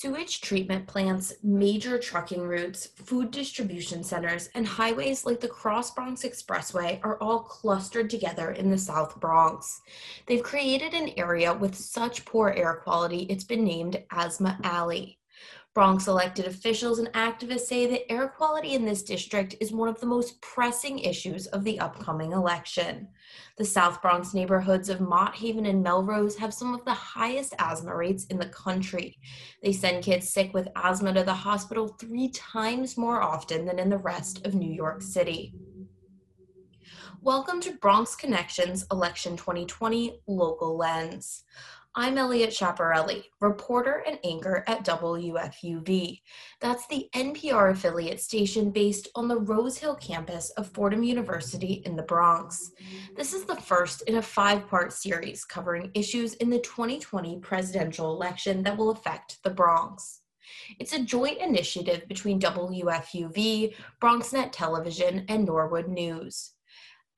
Sewage 0.00 0.40
treatment 0.40 0.86
plants, 0.86 1.32
major 1.42 1.98
trucking 1.98 2.46
routes, 2.46 2.86
food 2.86 3.32
distribution 3.32 4.04
centers, 4.04 4.48
and 4.54 4.64
highways 4.64 5.26
like 5.26 5.40
the 5.40 5.48
Cross 5.48 5.90
Bronx 5.94 6.22
Expressway 6.22 7.00
are 7.02 7.20
all 7.20 7.40
clustered 7.40 8.08
together 8.08 8.52
in 8.52 8.70
the 8.70 8.78
South 8.78 9.18
Bronx. 9.18 9.80
They've 10.26 10.40
created 10.40 10.94
an 10.94 11.10
area 11.16 11.52
with 11.52 11.74
such 11.74 12.24
poor 12.24 12.50
air 12.50 12.74
quality, 12.74 13.22
it's 13.22 13.42
been 13.42 13.64
named 13.64 14.00
Asthma 14.12 14.60
Alley. 14.62 15.18
Bronx 15.78 16.08
elected 16.08 16.44
officials 16.44 16.98
and 16.98 17.06
activists 17.12 17.68
say 17.68 17.86
that 17.86 18.10
air 18.10 18.26
quality 18.26 18.74
in 18.74 18.84
this 18.84 19.04
district 19.04 19.54
is 19.60 19.70
one 19.70 19.88
of 19.88 20.00
the 20.00 20.06
most 20.06 20.42
pressing 20.42 20.98
issues 20.98 21.46
of 21.46 21.62
the 21.62 21.78
upcoming 21.78 22.32
election. 22.32 23.06
The 23.58 23.64
South 23.64 24.02
Bronx 24.02 24.34
neighborhoods 24.34 24.88
of 24.88 25.00
Mott 25.00 25.36
Haven 25.36 25.66
and 25.66 25.80
Melrose 25.80 26.36
have 26.36 26.52
some 26.52 26.74
of 26.74 26.84
the 26.84 26.92
highest 26.92 27.54
asthma 27.60 27.94
rates 27.94 28.24
in 28.24 28.40
the 28.40 28.48
country. 28.48 29.20
They 29.62 29.72
send 29.72 30.02
kids 30.02 30.28
sick 30.28 30.52
with 30.52 30.66
asthma 30.74 31.14
to 31.14 31.22
the 31.22 31.32
hospital 31.32 31.86
three 31.86 32.30
times 32.30 32.98
more 32.98 33.22
often 33.22 33.64
than 33.64 33.78
in 33.78 33.88
the 33.88 33.98
rest 33.98 34.44
of 34.44 34.56
New 34.56 34.72
York 34.72 35.00
City. 35.00 35.54
Welcome 37.22 37.60
to 37.62 37.72
Bronx 37.72 38.16
Connections 38.16 38.86
Election 38.90 39.36
2020 39.36 40.22
Local 40.26 40.76
Lens. 40.76 41.44
I'm 41.94 42.18
Elliot 42.18 42.50
Chaparelli, 42.50 43.24
reporter 43.40 44.04
and 44.06 44.18
anchor 44.22 44.62
at 44.68 44.84
WFUV. 44.84 46.20
That's 46.60 46.86
the 46.86 47.08
NPR 47.14 47.72
affiliate 47.72 48.20
station 48.20 48.70
based 48.70 49.08
on 49.14 49.26
the 49.26 49.38
Rose 49.38 49.78
Hill 49.78 49.96
campus 49.96 50.50
of 50.50 50.68
Fordham 50.68 51.02
University 51.02 51.82
in 51.86 51.96
the 51.96 52.02
Bronx. 52.02 52.70
This 53.16 53.32
is 53.32 53.44
the 53.46 53.56
first 53.56 54.02
in 54.02 54.16
a 54.16 54.22
five 54.22 54.68
part 54.68 54.92
series 54.92 55.44
covering 55.44 55.90
issues 55.94 56.34
in 56.34 56.50
the 56.50 56.60
2020 56.60 57.40
presidential 57.40 58.12
election 58.12 58.62
that 58.64 58.76
will 58.76 58.90
affect 58.90 59.42
the 59.42 59.50
Bronx. 59.50 60.20
It's 60.78 60.92
a 60.92 61.02
joint 61.02 61.38
initiative 61.38 62.06
between 62.06 62.40
WFUV, 62.40 63.74
BronxNet 64.00 64.50
Television, 64.52 65.24
and 65.28 65.44
Norwood 65.44 65.88
News. 65.88 66.52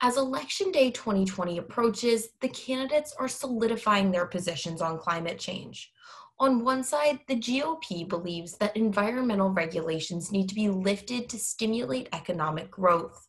As 0.03 0.17
Election 0.17 0.71
Day 0.71 0.89
2020 0.89 1.59
approaches, 1.59 2.29
the 2.39 2.49
candidates 2.49 3.13
are 3.19 3.27
solidifying 3.27 4.09
their 4.09 4.25
positions 4.25 4.81
on 4.81 4.97
climate 4.97 5.37
change. 5.37 5.91
On 6.39 6.63
one 6.63 6.83
side, 6.83 7.19
the 7.27 7.35
GOP 7.35 8.09
believes 8.09 8.57
that 8.57 8.75
environmental 8.75 9.51
regulations 9.51 10.31
need 10.31 10.49
to 10.49 10.55
be 10.55 10.69
lifted 10.69 11.29
to 11.29 11.37
stimulate 11.37 12.09
economic 12.13 12.71
growth. 12.71 13.27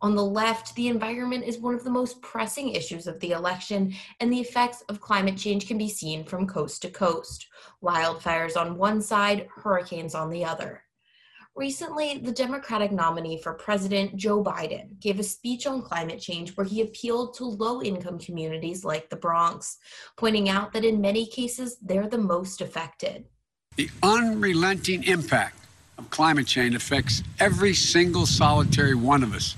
On 0.00 0.14
the 0.14 0.24
left, 0.24 0.76
the 0.76 0.86
environment 0.86 1.42
is 1.42 1.58
one 1.58 1.74
of 1.74 1.82
the 1.82 1.90
most 1.90 2.22
pressing 2.22 2.68
issues 2.68 3.08
of 3.08 3.18
the 3.18 3.32
election, 3.32 3.92
and 4.20 4.32
the 4.32 4.40
effects 4.40 4.84
of 4.88 5.00
climate 5.00 5.36
change 5.36 5.66
can 5.66 5.76
be 5.76 5.88
seen 5.88 6.24
from 6.24 6.46
coast 6.46 6.82
to 6.82 6.90
coast. 6.90 7.48
Wildfires 7.82 8.56
on 8.56 8.78
one 8.78 9.00
side, 9.00 9.48
hurricanes 9.56 10.14
on 10.14 10.30
the 10.30 10.44
other. 10.44 10.84
Recently, 11.54 12.16
the 12.16 12.32
Democratic 12.32 12.92
nominee 12.92 13.38
for 13.42 13.52
president, 13.52 14.16
Joe 14.16 14.42
Biden, 14.42 14.98
gave 15.00 15.18
a 15.18 15.22
speech 15.22 15.66
on 15.66 15.82
climate 15.82 16.18
change 16.18 16.56
where 16.56 16.66
he 16.66 16.80
appealed 16.80 17.34
to 17.34 17.44
low 17.44 17.82
income 17.82 18.18
communities 18.18 18.86
like 18.86 19.10
the 19.10 19.16
Bronx, 19.16 19.76
pointing 20.16 20.48
out 20.48 20.72
that 20.72 20.84
in 20.84 21.02
many 21.02 21.26
cases, 21.26 21.76
they're 21.82 22.08
the 22.08 22.16
most 22.16 22.62
affected. 22.62 23.26
The 23.76 23.90
unrelenting 24.02 25.04
impact 25.04 25.58
of 25.98 26.08
climate 26.08 26.46
change 26.46 26.74
affects 26.74 27.22
every 27.38 27.74
single 27.74 28.24
solitary 28.24 28.94
one 28.94 29.22
of 29.22 29.34
us. 29.34 29.54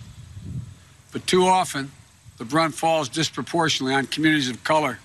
But 1.12 1.25
too 1.29 1.47
often, 1.47 1.92
the 2.39 2.45
brunt 2.45 2.75
falls 2.75 3.08
disproportionately 3.08 3.95
on 3.95 4.06
communities 4.06 4.51
of 4.51 4.64
color, 4.64 4.98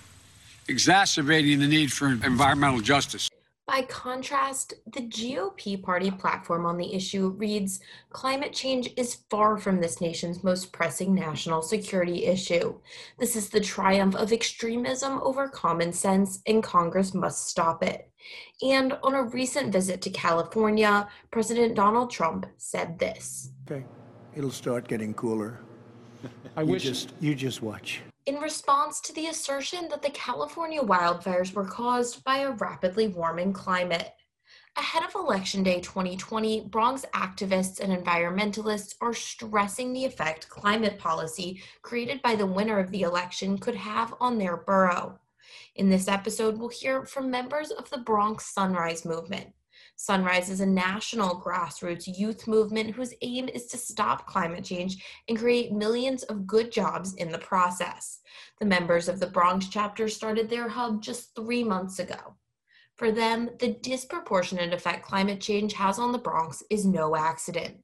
exacerbating 0.66 1.60
the 1.60 1.68
need 1.68 1.92
for 1.92 2.08
environmental 2.08 2.80
justice. 2.80 3.30
By 3.70 3.82
contrast, 3.82 4.74
the 4.92 5.02
GOP 5.02 5.80
party 5.80 6.10
platform 6.10 6.66
on 6.66 6.76
the 6.76 6.92
issue 6.92 7.28
reads 7.28 7.78
Climate 8.10 8.52
change 8.52 8.90
is 8.96 9.22
far 9.30 9.58
from 9.58 9.80
this 9.80 10.00
nation's 10.00 10.42
most 10.42 10.72
pressing 10.72 11.14
national 11.14 11.62
security 11.62 12.26
issue. 12.26 12.80
This 13.20 13.36
is 13.36 13.48
the 13.48 13.60
triumph 13.60 14.16
of 14.16 14.32
extremism 14.32 15.20
over 15.22 15.46
common 15.46 15.92
sense, 15.92 16.42
and 16.48 16.64
Congress 16.64 17.14
must 17.14 17.46
stop 17.46 17.84
it. 17.84 18.10
And 18.60 18.94
on 19.04 19.14
a 19.14 19.22
recent 19.22 19.72
visit 19.72 20.02
to 20.02 20.10
California, 20.10 21.08
President 21.30 21.76
Donald 21.76 22.10
Trump 22.10 22.46
said 22.56 22.98
this 22.98 23.52
Okay, 23.70 23.84
it'll 24.34 24.50
start 24.50 24.88
getting 24.88 25.14
cooler. 25.14 25.60
I 26.56 26.62
you 26.62 26.72
wish 26.72 26.82
just 26.82 27.12
you 27.20 27.36
just 27.36 27.62
watch. 27.62 28.02
In 28.26 28.36
response 28.36 29.00
to 29.00 29.14
the 29.14 29.26
assertion 29.26 29.88
that 29.88 30.02
the 30.02 30.10
California 30.10 30.80
wildfires 30.80 31.52
were 31.52 31.64
caused 31.64 32.22
by 32.24 32.38
a 32.38 32.52
rapidly 32.52 33.08
warming 33.08 33.52
climate. 33.52 34.12
Ahead 34.76 35.02
of 35.02 35.14
Election 35.14 35.62
Day 35.62 35.80
2020, 35.80 36.68
Bronx 36.68 37.04
activists 37.12 37.80
and 37.80 37.92
environmentalists 37.92 38.94
are 39.00 39.12
stressing 39.12 39.92
the 39.92 40.04
effect 40.04 40.48
climate 40.48 40.98
policy 40.98 41.62
created 41.82 42.22
by 42.22 42.36
the 42.36 42.46
winner 42.46 42.78
of 42.78 42.90
the 42.90 43.02
election 43.02 43.58
could 43.58 43.74
have 43.74 44.14
on 44.20 44.38
their 44.38 44.56
borough. 44.56 45.18
In 45.74 45.88
this 45.88 46.06
episode, 46.06 46.58
we'll 46.58 46.68
hear 46.68 47.04
from 47.04 47.30
members 47.30 47.70
of 47.70 47.90
the 47.90 47.98
Bronx 47.98 48.46
Sunrise 48.46 49.04
Movement. 49.04 49.48
Sunrise 50.02 50.48
is 50.48 50.60
a 50.60 50.66
national 50.66 51.42
grassroots 51.42 52.06
youth 52.18 52.48
movement 52.48 52.94
whose 52.94 53.12
aim 53.20 53.50
is 53.50 53.66
to 53.66 53.76
stop 53.76 54.26
climate 54.26 54.64
change 54.64 55.04
and 55.28 55.38
create 55.38 55.72
millions 55.72 56.22
of 56.22 56.46
good 56.46 56.72
jobs 56.72 57.12
in 57.16 57.30
the 57.30 57.36
process. 57.36 58.20
The 58.60 58.64
members 58.64 59.10
of 59.10 59.20
the 59.20 59.26
Bronx 59.26 59.68
chapter 59.68 60.08
started 60.08 60.48
their 60.48 60.70
hub 60.70 61.02
just 61.02 61.34
three 61.36 61.62
months 61.62 61.98
ago. 61.98 62.16
For 62.96 63.12
them, 63.12 63.50
the 63.58 63.74
disproportionate 63.82 64.72
effect 64.72 65.04
climate 65.04 65.42
change 65.42 65.74
has 65.74 65.98
on 65.98 66.12
the 66.12 66.18
Bronx 66.18 66.62
is 66.70 66.86
no 66.86 67.14
accident. 67.14 67.76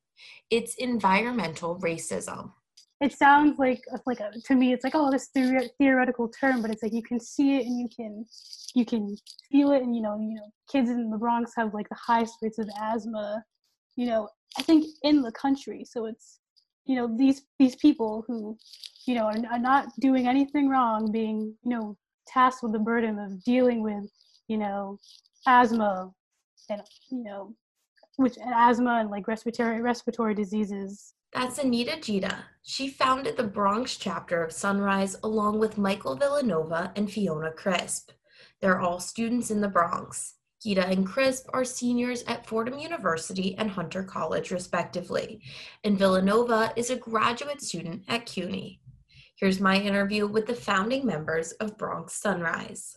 It's 0.48 0.74
environmental 0.76 1.78
racism. 1.80 2.52
It 3.00 3.12
sounds 3.12 3.58
like 3.58 3.82
like 4.06 4.20
a, 4.20 4.30
to 4.44 4.54
me 4.54 4.72
it's 4.72 4.84
like 4.84 4.94
oh 4.94 5.10
this 5.10 5.28
theore- 5.28 5.68
theoretical 5.78 6.28
term 6.28 6.62
but 6.62 6.70
it's 6.70 6.82
like 6.82 6.92
you 6.92 7.02
can 7.02 7.20
see 7.20 7.56
it 7.56 7.66
and 7.66 7.78
you 7.78 7.88
can 7.94 8.24
you 8.74 8.84
can 8.84 9.16
feel 9.50 9.72
it 9.72 9.82
and 9.82 9.94
you 9.94 10.02
know 10.02 10.18
you 10.18 10.34
know 10.34 10.50
kids 10.70 10.88
in 10.88 11.10
the 11.10 11.18
bronx 11.18 11.52
have 11.56 11.74
like 11.74 11.88
the 11.88 11.96
highest 11.96 12.34
rates 12.42 12.58
of 12.58 12.68
asthma 12.80 13.42
you 13.96 14.06
know 14.06 14.28
i 14.58 14.62
think 14.62 14.86
in 15.02 15.22
the 15.22 15.32
country. 15.32 15.84
So 15.84 16.06
it's 16.06 16.38
you 16.84 16.96
know 16.96 17.14
these 17.16 17.42
these 17.58 17.76
people 17.76 18.24
who 18.26 18.56
you 19.06 19.14
know 19.14 19.24
are, 19.24 19.36
are 19.50 19.58
not 19.58 19.88
doing 20.00 20.28
anything 20.28 20.68
wrong 20.68 21.10
being 21.10 21.54
you 21.62 21.70
know 21.70 21.96
tasked 22.26 22.62
with 22.62 22.72
the 22.72 22.78
burden 22.78 23.18
of 23.18 23.42
dealing 23.44 23.82
with 23.82 24.04
you 24.48 24.58
know 24.58 24.98
asthma 25.46 26.10
and 26.70 26.82
you 27.10 27.22
know 27.24 27.54
which 28.16 28.36
and 28.36 28.54
asthma 28.54 28.98
and 29.00 29.10
like 29.10 29.28
respiratory 29.28 29.80
respiratory 29.82 30.34
diseases 30.34 31.14
That's 31.32 31.58
Anita 31.58 32.00
Gita. 32.00 32.44
She 32.62 32.88
founded 32.88 33.36
the 33.36 33.44
Bronx 33.44 33.96
chapter 33.96 34.42
of 34.42 34.52
Sunrise 34.52 35.16
along 35.22 35.58
with 35.58 35.78
Michael 35.78 36.16
Villanova 36.16 36.92
and 36.96 37.10
Fiona 37.10 37.52
Crisp. 37.52 38.10
They're 38.60 38.80
all 38.80 39.00
students 39.00 39.50
in 39.50 39.60
the 39.60 39.68
Bronx. 39.68 40.34
Gita 40.62 40.86
and 40.86 41.06
Crisp 41.06 41.48
are 41.52 41.64
seniors 41.64 42.22
at 42.24 42.46
Fordham 42.46 42.78
University 42.78 43.54
and 43.58 43.70
Hunter 43.70 44.02
College, 44.02 44.50
respectively, 44.50 45.42
and 45.84 45.98
Villanova 45.98 46.72
is 46.74 46.90
a 46.90 46.96
graduate 46.96 47.60
student 47.60 48.02
at 48.08 48.26
CUNY. 48.26 48.80
Here's 49.36 49.60
my 49.60 49.76
interview 49.76 50.26
with 50.26 50.46
the 50.46 50.54
founding 50.54 51.04
members 51.04 51.52
of 51.52 51.76
Bronx 51.76 52.14
Sunrise. 52.14 52.96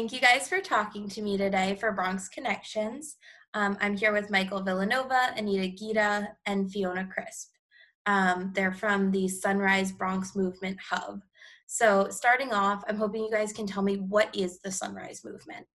Thank 0.00 0.14
you 0.14 0.20
guys 0.20 0.48
for 0.48 0.62
talking 0.62 1.10
to 1.10 1.20
me 1.20 1.36
today 1.36 1.76
for 1.78 1.92
Bronx 1.92 2.26
Connections. 2.30 3.16
Um, 3.52 3.76
I'm 3.82 3.94
here 3.94 4.14
with 4.14 4.30
Michael 4.30 4.62
Villanova, 4.62 5.34
Anita 5.36 5.68
Gita, 5.68 6.26
and 6.46 6.72
Fiona 6.72 7.06
Crisp. 7.06 7.50
Um, 8.06 8.50
they're 8.54 8.72
from 8.72 9.10
the 9.10 9.28
Sunrise 9.28 9.92
Bronx 9.92 10.34
Movement 10.34 10.78
Hub. 10.88 11.20
So, 11.66 12.08
starting 12.08 12.50
off, 12.50 12.82
I'm 12.88 12.96
hoping 12.96 13.24
you 13.24 13.30
guys 13.30 13.52
can 13.52 13.66
tell 13.66 13.82
me 13.82 13.96
what 13.96 14.34
is 14.34 14.60
the 14.60 14.70
Sunrise 14.70 15.20
Movement? 15.22 15.66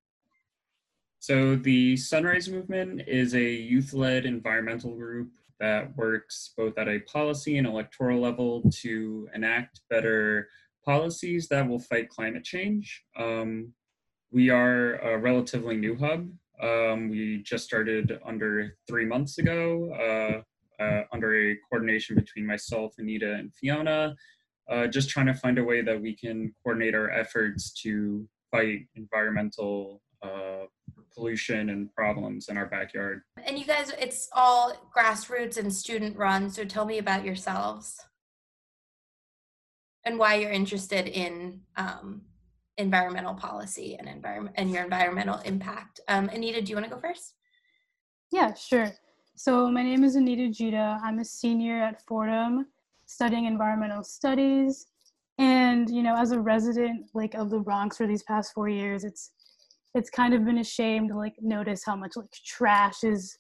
So 1.19 1.55
the 1.55 1.95
Sunrise 1.95 2.49
Movement 2.49 3.03
is 3.07 3.35
a 3.35 3.43
youth-led 3.43 4.25
environmental 4.25 4.95
group 4.95 5.29
that 5.59 5.95
works 5.95 6.51
both 6.57 6.79
at 6.79 6.87
a 6.87 6.97
policy 7.01 7.59
and 7.59 7.67
electoral 7.67 8.21
level 8.21 8.63
to 8.81 9.29
enact 9.35 9.81
better 9.91 10.49
policies 10.83 11.47
that 11.49 11.69
will 11.69 11.77
fight 11.77 12.09
climate 12.09 12.43
change. 12.43 13.03
Um, 13.19 13.71
we 14.35 14.49
are 14.49 14.95
a 14.95 15.17
relatively 15.17 15.77
new 15.77 15.95
hub. 15.95 16.29
Um, 16.61 17.09
we 17.09 17.41
just 17.43 17.63
started 17.63 18.19
under 18.25 18.75
three 18.85 19.05
months 19.05 19.37
ago, 19.37 20.43
uh, 20.77 20.83
uh, 20.83 21.03
under 21.13 21.51
a 21.51 21.55
coordination 21.69 22.17
between 22.17 22.45
myself, 22.45 22.95
Anita, 22.97 23.35
and 23.35 23.53
Fiona, 23.55 24.13
uh, 24.69 24.87
just 24.87 25.09
trying 25.09 25.27
to 25.27 25.33
find 25.33 25.57
a 25.57 25.63
way 25.63 25.81
that 25.81 25.99
we 25.99 26.13
can 26.13 26.53
coordinate 26.61 26.95
our 26.95 27.09
efforts 27.11 27.71
to 27.83 28.27
fight 28.51 28.81
environmental 28.95 30.01
uh, 30.21 30.65
pollution 31.15 31.69
and 31.69 31.93
problems 31.95 32.49
in 32.49 32.57
our 32.57 32.65
backyard. 32.65 33.21
And 33.45 33.57
you 33.57 33.63
guys, 33.63 33.93
it's 33.97 34.27
all 34.33 34.91
grassroots 34.93 35.55
and 35.57 35.73
student 35.73 36.17
run, 36.17 36.49
so 36.49 36.65
tell 36.65 36.85
me 36.85 36.97
about 36.97 37.23
yourselves. 37.23 37.97
and 40.03 40.19
why 40.19 40.35
you're 40.35 40.51
interested 40.51 41.07
in 41.07 41.61
um, 41.77 42.21
environmental 42.77 43.33
policy 43.33 43.95
and 43.97 44.07
environment 44.07 44.55
and 44.57 44.71
your 44.71 44.83
environmental 44.83 45.39
impact. 45.39 45.99
Um, 46.07 46.29
Anita, 46.29 46.61
do 46.61 46.69
you 46.69 46.75
want 46.75 46.87
to 46.87 46.93
go 46.93 46.99
first? 46.99 47.35
Yeah, 48.31 48.53
sure. 48.53 48.91
So 49.35 49.69
my 49.69 49.83
name 49.83 50.03
is 50.03 50.15
Anita 50.15 50.49
Judah. 50.49 50.99
I'm 51.03 51.19
a 51.19 51.25
senior 51.25 51.81
at 51.81 52.01
Fordham 52.05 52.67
studying 53.05 53.45
environmental 53.45 54.03
studies. 54.03 54.87
And, 55.37 55.89
you 55.89 56.01
know, 56.01 56.15
as 56.15 56.31
a 56.31 56.39
resident 56.39 57.09
like 57.13 57.33
of 57.33 57.49
the 57.49 57.59
Bronx 57.59 57.97
for 57.97 58.07
these 58.07 58.23
past 58.23 58.53
four 58.53 58.69
years, 58.69 59.03
it's 59.03 59.31
it's 59.93 60.09
kind 60.09 60.33
of 60.33 60.43
been 60.43 60.57
a 60.57 60.63
shame 60.63 61.07
to 61.07 61.17
like 61.17 61.35
notice 61.41 61.83
how 61.85 61.95
much 61.95 62.17
like 62.17 62.31
trash 62.31 63.03
is, 63.03 63.37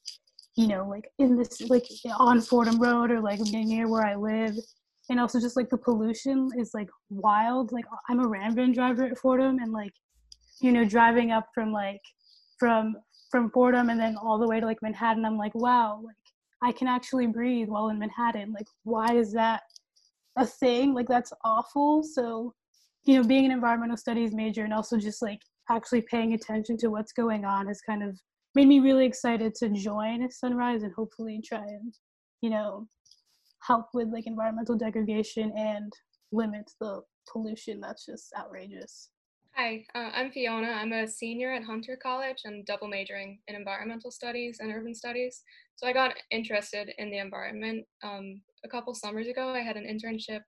you 0.55 0.67
know, 0.67 0.87
like 0.87 1.09
in 1.19 1.35
this 1.35 1.61
like 1.69 1.85
on 2.17 2.41
Fordham 2.41 2.79
Road 2.79 3.11
or 3.11 3.21
like 3.21 3.39
near 3.39 3.89
where 3.89 4.05
I 4.05 4.15
live. 4.15 4.55
And 5.09 5.19
also 5.19 5.39
just 5.39 5.55
like 5.55 5.69
the 5.69 5.77
pollution 5.77 6.49
is 6.57 6.71
like 6.73 6.89
wild. 7.09 7.71
Like 7.71 7.85
I'm 8.09 8.19
a 8.19 8.27
ram 8.27 8.55
van 8.55 8.71
driver 8.71 9.05
at 9.05 9.17
Fordham 9.17 9.59
and 9.59 9.71
like, 9.71 9.93
you 10.61 10.71
know, 10.71 10.85
driving 10.85 11.31
up 11.31 11.47
from 11.53 11.71
like 11.71 12.01
from 12.57 12.95
from 13.29 13.51
Fordham 13.51 13.89
and 13.89 13.99
then 13.99 14.15
all 14.15 14.39
the 14.39 14.47
way 14.47 14.59
to 14.59 14.65
like 14.65 14.81
Manhattan, 14.81 15.25
I'm 15.25 15.37
like, 15.37 15.53
wow, 15.53 16.01
like 16.03 16.15
I 16.61 16.71
can 16.71 16.87
actually 16.87 17.27
breathe 17.27 17.67
while 17.67 17.89
in 17.89 17.99
Manhattan. 17.99 18.53
Like, 18.53 18.67
why 18.83 19.13
is 19.13 19.33
that 19.33 19.61
a 20.37 20.45
thing? 20.45 20.93
Like, 20.93 21.07
that's 21.07 21.33
awful. 21.43 22.01
So, 22.03 22.53
you 23.03 23.15
know, 23.15 23.27
being 23.27 23.45
an 23.45 23.51
environmental 23.51 23.97
studies 23.97 24.33
major 24.33 24.63
and 24.63 24.73
also 24.73 24.97
just 24.97 25.21
like 25.21 25.39
actually 25.69 26.01
paying 26.01 26.33
attention 26.33 26.77
to 26.77 26.87
what's 26.87 27.11
going 27.11 27.45
on 27.45 27.67
has 27.67 27.81
kind 27.81 28.03
of 28.03 28.17
made 28.55 28.67
me 28.67 28.79
really 28.79 29.05
excited 29.05 29.53
to 29.55 29.69
join 29.69 30.29
Sunrise 30.31 30.83
and 30.83 30.93
hopefully 30.93 31.41
try 31.45 31.59
and, 31.59 31.93
you 32.41 32.49
know, 32.49 32.87
help 33.65 33.87
with 33.93 34.09
like 34.11 34.27
environmental 34.27 34.77
degradation 34.77 35.51
and 35.57 35.91
limit 36.31 36.69
the 36.79 37.01
pollution 37.31 37.79
that's 37.81 38.05
just 38.05 38.31
outrageous. 38.37 39.09
Hi, 39.55 39.85
uh, 39.95 40.11
I'm 40.13 40.31
Fiona. 40.31 40.67
I'm 40.67 40.91
a 40.91 41.07
senior 41.07 41.53
at 41.53 41.63
Hunter 41.63 41.97
College 42.01 42.41
and 42.43 42.65
double 42.65 42.89
majoring 42.89 43.39
in 43.47 43.55
environmental 43.55 44.11
studies 44.11 44.57
and 44.59 44.69
urban 44.69 44.93
studies. 44.93 45.43
So 45.77 45.87
I 45.87 45.93
got 45.93 46.13
interested 46.29 46.91
in 46.97 47.09
the 47.09 47.19
environment 47.19 47.85
um, 48.03 48.41
a 48.65 48.69
couple 48.69 48.93
summers 48.93 49.27
ago. 49.27 49.49
I 49.49 49.61
had 49.61 49.77
an 49.77 49.85
internship 49.85 50.41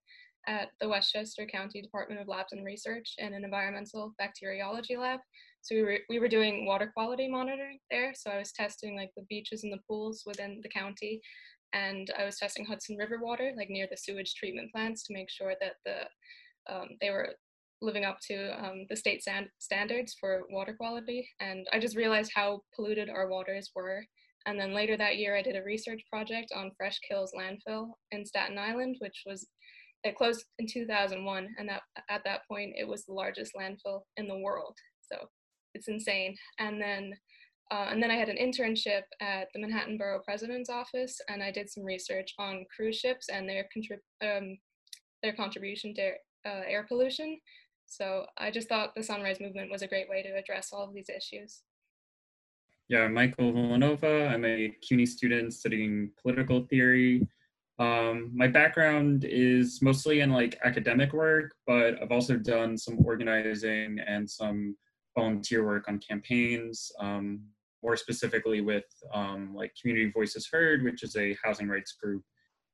at 0.48 0.70
the 0.82 0.90
Westchester 0.90 1.46
County 1.46 1.82
Department 1.82 2.20
of 2.20 2.28
Labs 2.28 2.52
and 2.52 2.66
Research 2.66 3.14
in 3.18 3.34
an 3.34 3.44
environmental 3.44 4.14
bacteriology 4.18 4.98
lab. 4.98 5.20
So 5.62 5.76
we 5.76 5.84
were, 5.84 6.00
we 6.10 6.20
were 6.20 6.30
doing 6.30 6.66
water 6.66 6.92
quality 6.94 7.30
monitoring 7.30 7.80
there. 7.92 8.14
So 8.16 8.30
I 8.30 8.38
was 8.38 8.52
testing 8.52 8.96
like 8.96 9.12
the 9.16 9.26
beaches 9.30 9.64
and 9.64 9.72
the 9.72 9.82
pools 9.88 10.24
within 10.26 10.60
the 10.64 10.70
county. 10.70 11.22
And 11.74 12.12
I 12.18 12.26
was 12.26 12.38
testing 12.38 12.66
Hudson 12.66 12.98
River 12.98 13.20
water, 13.22 13.52
like 13.58 13.70
near 13.70 13.88
the 13.90 13.98
sewage 13.98 14.36
treatment 14.36 14.72
plants 14.72 15.04
to 15.04 15.14
make 15.14 15.30
sure 15.30 15.54
that 15.60 15.74
the 15.86 16.74
um, 16.74 16.90
they 17.00 17.10
were 17.10 17.30
living 17.82 18.06
up 18.06 18.18
to 18.28 18.66
um, 18.66 18.86
the 18.90 18.96
state 18.96 19.22
stand- 19.22 19.50
standards 19.60 20.16
for 20.20 20.44
water 20.50 20.74
quality. 20.74 21.28
And 21.40 21.68
I 21.72 21.80
just 21.80 21.96
realized 21.96 22.32
how 22.34 22.62
polluted 22.76 23.10
our 23.10 23.28
waters 23.28 23.72
were. 23.76 24.04
And 24.46 24.60
then 24.60 24.74
later 24.74 24.98
that 24.98 25.18
year, 25.18 25.36
I 25.36 25.42
did 25.42 25.56
a 25.56 25.64
research 25.64 26.02
project 26.12 26.52
on 26.56 26.72
Fresh 26.78 27.00
Kills 27.08 27.34
landfill 27.38 27.92
in 28.12 28.26
Staten 28.26 28.58
Island, 28.58 28.96
which 29.00 29.24
was 29.26 29.48
it 30.04 30.16
closed 30.16 30.46
in 30.60 30.68
2001, 30.68 31.48
and 31.58 31.70
that 31.70 31.82
at 32.10 32.24
that 32.24 32.42
point 32.48 32.74
it 32.78 32.88
was 32.88 33.04
the 33.04 33.14
largest 33.14 33.54
landfill 33.60 34.02
in 34.16 34.28
the 34.28 34.38
world. 34.38 34.76
So 35.02 35.28
it's 35.74 35.88
insane. 35.88 36.36
And 36.60 36.82
then 36.82 37.14
uh, 37.72 37.88
and 37.90 38.02
then 38.02 38.12
I 38.12 38.16
had 38.16 38.30
an 38.30 38.38
internship 38.38 39.04
at 39.22 39.48
the 39.54 39.60
Manhattan 39.60 39.98
Borough 39.98 40.22
President's 40.24 40.70
Office, 40.70 41.20
and 41.28 41.44
I 41.44 41.52
did 41.52 41.70
some 41.70 41.84
research 41.84 42.34
on 42.40 42.66
cruise 42.74 42.98
ships 42.98 43.30
and 43.30 43.48
their 43.48 43.68
contrib- 43.76 44.38
um, 44.38 44.58
their 45.22 45.34
contribution 45.34 45.94
to 45.96 46.12
uh, 46.46 46.62
air 46.68 46.86
pollution. 46.88 47.40
So 47.86 48.26
I 48.38 48.52
just 48.52 48.70
thought 48.70 48.96
the 48.96 49.04
Sunrise 49.04 49.40
Movement 49.40 49.72
was 49.72 49.82
a 49.82 49.88
great 49.88 50.10
way 50.10 50.22
to 50.22 50.38
address 50.38 50.70
all 50.72 50.84
of 50.84 50.94
these 50.94 51.10
issues. 51.10 51.64
Yeah, 52.90 53.00
I'm 53.00 53.14
Michael 53.14 53.52
Villanova. 53.52 54.28
I'm 54.28 54.46
a 54.46 54.74
CUNY 54.82 55.06
student 55.06 55.54
studying 55.54 56.12
political 56.22 56.66
theory. 56.70 57.28
Um, 57.80 58.32
my 58.34 58.48
background 58.48 59.26
is 59.30 59.82
mostly 59.82 60.22
in 60.22 60.32
like 60.32 60.58
academic 60.64 61.14
work, 61.14 61.54
but 61.66 62.02
I've 62.02 62.12
also 62.12 62.38
done 62.38 62.78
some 62.78 63.06
organizing 63.06 64.00
and 64.08 64.30
some 64.30 64.76
volunteer 65.18 65.66
work 65.66 65.88
on 65.88 66.00
campaigns, 66.00 66.92
um, 67.00 67.42
more 67.84 67.96
specifically 67.96 68.62
with 68.62 68.86
um, 69.14 69.54
like 69.56 69.74
Community 69.80 70.12
Voices 70.12 70.48
Heard, 70.52 70.84
which 70.84 71.04
is 71.04 71.16
a 71.16 71.38
housing 71.44 71.68
rights 71.68 71.94
group 71.94 72.24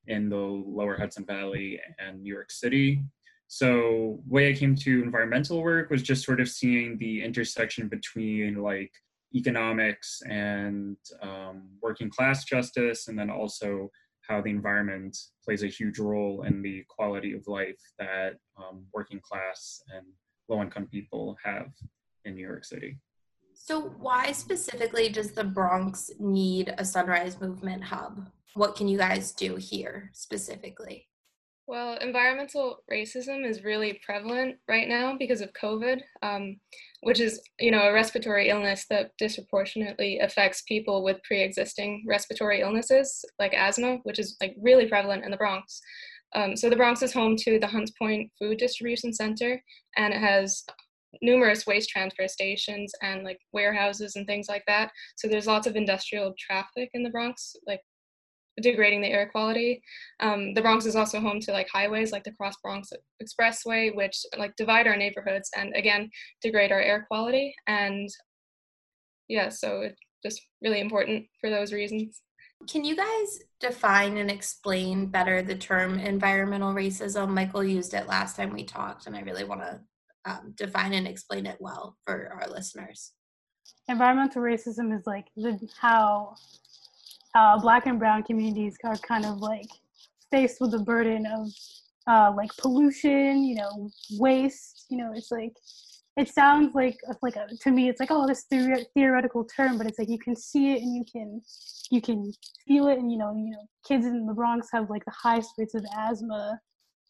in 0.07 0.29
the 0.29 0.35
lower 0.35 0.97
Hudson 0.97 1.25
Valley 1.25 1.79
and 1.99 2.21
New 2.21 2.33
York 2.33 2.51
City. 2.51 3.01
So 3.47 4.19
way 4.27 4.49
I 4.49 4.53
came 4.53 4.75
to 4.77 5.03
environmental 5.03 5.61
work 5.61 5.89
was 5.89 6.01
just 6.01 6.25
sort 6.25 6.41
of 6.41 6.49
seeing 6.49 6.97
the 6.97 7.23
intersection 7.23 7.87
between 7.87 8.61
like 8.61 8.91
economics 9.35 10.21
and 10.27 10.97
um, 11.21 11.69
working 11.81 12.09
class 12.09 12.45
justice, 12.45 13.07
and 13.07 13.17
then 13.17 13.29
also 13.29 13.89
how 14.27 14.41
the 14.41 14.49
environment 14.49 15.17
plays 15.43 15.63
a 15.63 15.67
huge 15.67 15.99
role 15.99 16.43
in 16.43 16.61
the 16.61 16.83
quality 16.87 17.33
of 17.33 17.47
life 17.47 17.81
that 17.99 18.37
um, 18.57 18.85
working 18.93 19.19
class 19.19 19.81
and 19.93 20.05
low 20.49 20.61
income 20.61 20.87
people 20.87 21.35
have 21.43 21.67
in 22.25 22.35
New 22.35 22.45
York 22.45 22.63
City. 22.63 22.97
So, 23.55 23.93
why 23.99 24.31
specifically 24.31 25.09
does 25.09 25.31
the 25.31 25.43
Bronx 25.43 26.11
need 26.19 26.73
a 26.77 26.85
Sunrise 26.85 27.39
Movement 27.39 27.83
hub? 27.83 28.29
What 28.55 28.75
can 28.75 28.87
you 28.87 28.97
guys 28.97 29.31
do 29.31 29.55
here 29.55 30.09
specifically? 30.13 31.07
Well, 31.65 31.97
environmental 32.01 32.83
racism 32.91 33.47
is 33.49 33.63
really 33.63 34.01
prevalent 34.05 34.57
right 34.67 34.87
now 34.87 35.15
because 35.17 35.39
of 35.39 35.53
COVID, 35.53 36.01
um, 36.21 36.59
which 37.01 37.21
is, 37.21 37.41
you 37.57 37.71
know, 37.71 37.83
a 37.83 37.93
respiratory 37.93 38.49
illness 38.49 38.85
that 38.89 39.11
disproportionately 39.17 40.19
affects 40.19 40.63
people 40.63 41.03
with 41.03 41.23
pre-existing 41.23 42.03
respiratory 42.05 42.59
illnesses 42.59 43.23
like 43.39 43.53
asthma, 43.53 43.99
which 44.03 44.19
is 44.19 44.35
like 44.41 44.55
really 44.61 44.87
prevalent 44.87 45.23
in 45.23 45.31
the 45.31 45.37
Bronx. 45.37 45.81
Um, 46.35 46.57
so 46.57 46.69
the 46.69 46.75
Bronx 46.75 47.01
is 47.01 47.13
home 47.13 47.37
to 47.37 47.59
the 47.59 47.67
Hunts 47.67 47.91
Point 47.91 48.29
Food 48.37 48.57
Distribution 48.57 49.13
Center, 49.13 49.63
and 49.95 50.13
it 50.13 50.19
has 50.19 50.65
numerous 51.21 51.65
waste 51.65 51.89
transfer 51.89 52.27
stations 52.27 52.91
and 53.01 53.23
like 53.23 53.39
warehouses 53.51 54.15
and 54.15 54.25
things 54.25 54.47
like 54.49 54.63
that. 54.67 54.91
So 55.17 55.27
there's 55.27 55.47
lots 55.47 55.67
of 55.67 55.75
industrial 55.75 56.33
traffic 56.39 56.89
in 56.93 57.03
the 57.03 57.09
Bronx, 57.09 57.55
like 57.67 57.81
degrading 58.61 59.01
the 59.01 59.09
air 59.09 59.29
quality. 59.29 59.81
Um, 60.19 60.53
the 60.53 60.61
Bronx 60.61 60.85
is 60.85 60.95
also 60.95 61.19
home 61.19 61.39
to 61.41 61.51
like 61.51 61.67
highways 61.71 62.11
like 62.11 62.23
the 62.23 62.33
Cross 62.33 62.55
Bronx 62.63 62.89
Expressway, 63.21 63.95
which 63.95 64.25
like 64.37 64.55
divide 64.55 64.87
our 64.87 64.97
neighborhoods 64.97 65.49
and 65.55 65.73
again 65.75 66.09
degrade 66.41 66.71
our 66.71 66.81
air 66.81 67.05
quality. 67.09 67.53
And 67.67 68.09
yeah, 69.27 69.49
so 69.49 69.81
it's 69.81 69.99
just 70.23 70.41
really 70.61 70.79
important 70.79 71.25
for 71.41 71.49
those 71.49 71.73
reasons. 71.73 72.21
Can 72.69 72.85
you 72.85 72.95
guys 72.95 73.39
define 73.59 74.17
and 74.17 74.31
explain 74.31 75.07
better 75.07 75.41
the 75.41 75.55
term 75.55 75.99
environmental 75.99 76.73
racism? 76.73 77.29
Michael 77.29 77.63
used 77.63 77.93
it 77.93 78.07
last 78.07 78.37
time 78.37 78.53
we 78.53 78.63
talked, 78.63 79.05
and 79.05 79.15
I 79.17 79.21
really 79.21 79.43
want 79.43 79.61
to 79.61 79.81
um, 80.25 80.53
define 80.55 80.93
and 80.93 81.07
explain 81.07 81.45
it 81.45 81.57
well 81.59 81.97
for 82.05 82.31
our 82.39 82.49
listeners. 82.49 83.11
Environmental 83.87 84.41
racism 84.41 84.97
is 84.97 85.05
like 85.05 85.27
the, 85.35 85.59
how 85.79 86.35
uh, 87.35 87.59
black 87.59 87.85
and 87.85 87.99
brown 87.99 88.23
communities 88.23 88.77
are 88.83 88.97
kind 88.97 89.25
of 89.25 89.39
like 89.39 89.69
faced 90.31 90.61
with 90.61 90.71
the 90.71 90.79
burden 90.79 91.25
of 91.25 91.49
uh, 92.07 92.33
like 92.35 92.49
pollution, 92.57 93.43
you 93.43 93.55
know, 93.55 93.89
waste. 94.11 94.85
You 94.89 94.97
know, 94.97 95.13
it's 95.13 95.31
like 95.31 95.53
it 96.17 96.29
sounds 96.29 96.75
like 96.75 96.97
like 97.21 97.35
a, 97.35 97.47
to 97.61 97.71
me, 97.71 97.89
it's 97.89 97.99
like 97.99 98.11
oh, 98.11 98.27
this 98.27 98.45
theore- 98.51 98.85
theoretical 98.93 99.45
term, 99.45 99.77
but 99.77 99.87
it's 99.87 99.99
like 99.99 100.09
you 100.09 100.19
can 100.19 100.35
see 100.35 100.73
it 100.73 100.81
and 100.81 100.95
you 100.95 101.03
can 101.11 101.41
you 101.89 102.01
can 102.01 102.31
feel 102.67 102.87
it, 102.87 102.99
and 102.99 103.11
you 103.11 103.17
know, 103.17 103.33
you 103.35 103.51
know, 103.51 103.67
kids 103.87 104.05
in 104.05 104.25
the 104.25 104.33
Bronx 104.33 104.69
have 104.73 104.89
like 104.89 105.05
the 105.05 105.11
highest 105.11 105.51
rates 105.57 105.75
of 105.75 105.85
asthma. 105.97 106.59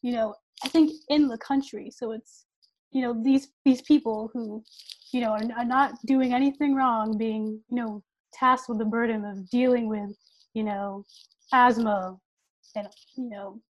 You 0.02 0.14
know, 0.14 0.36
I 0.64 0.70
think 0.70 0.92
in 1.10 1.28
the 1.28 1.38
country, 1.38 1.92
so 1.92 2.12
it's 2.12 2.46
you 2.94 3.02
know 3.02 3.22
these 3.24 3.50
these 3.66 3.82
people 3.82 4.30
who 4.34 4.64
you 5.12 5.22
know 5.22 5.32
are, 5.32 5.42
are 5.58 5.66
not 5.66 5.94
doing 6.06 6.34
anything 6.34 6.76
wrong 6.76 7.18
being 7.18 7.60
you 7.70 7.76
know 7.76 8.04
tasked 8.34 8.70
with 8.70 8.80
the 8.80 8.86
burden 8.86 9.24
of 9.26 9.50
dealing 9.50 9.88
with, 9.88 10.18
you 10.54 10.64
know, 10.64 11.06
asthma 11.54 12.18
and 12.76 12.88
you 13.16 13.30
know, 13.30 13.62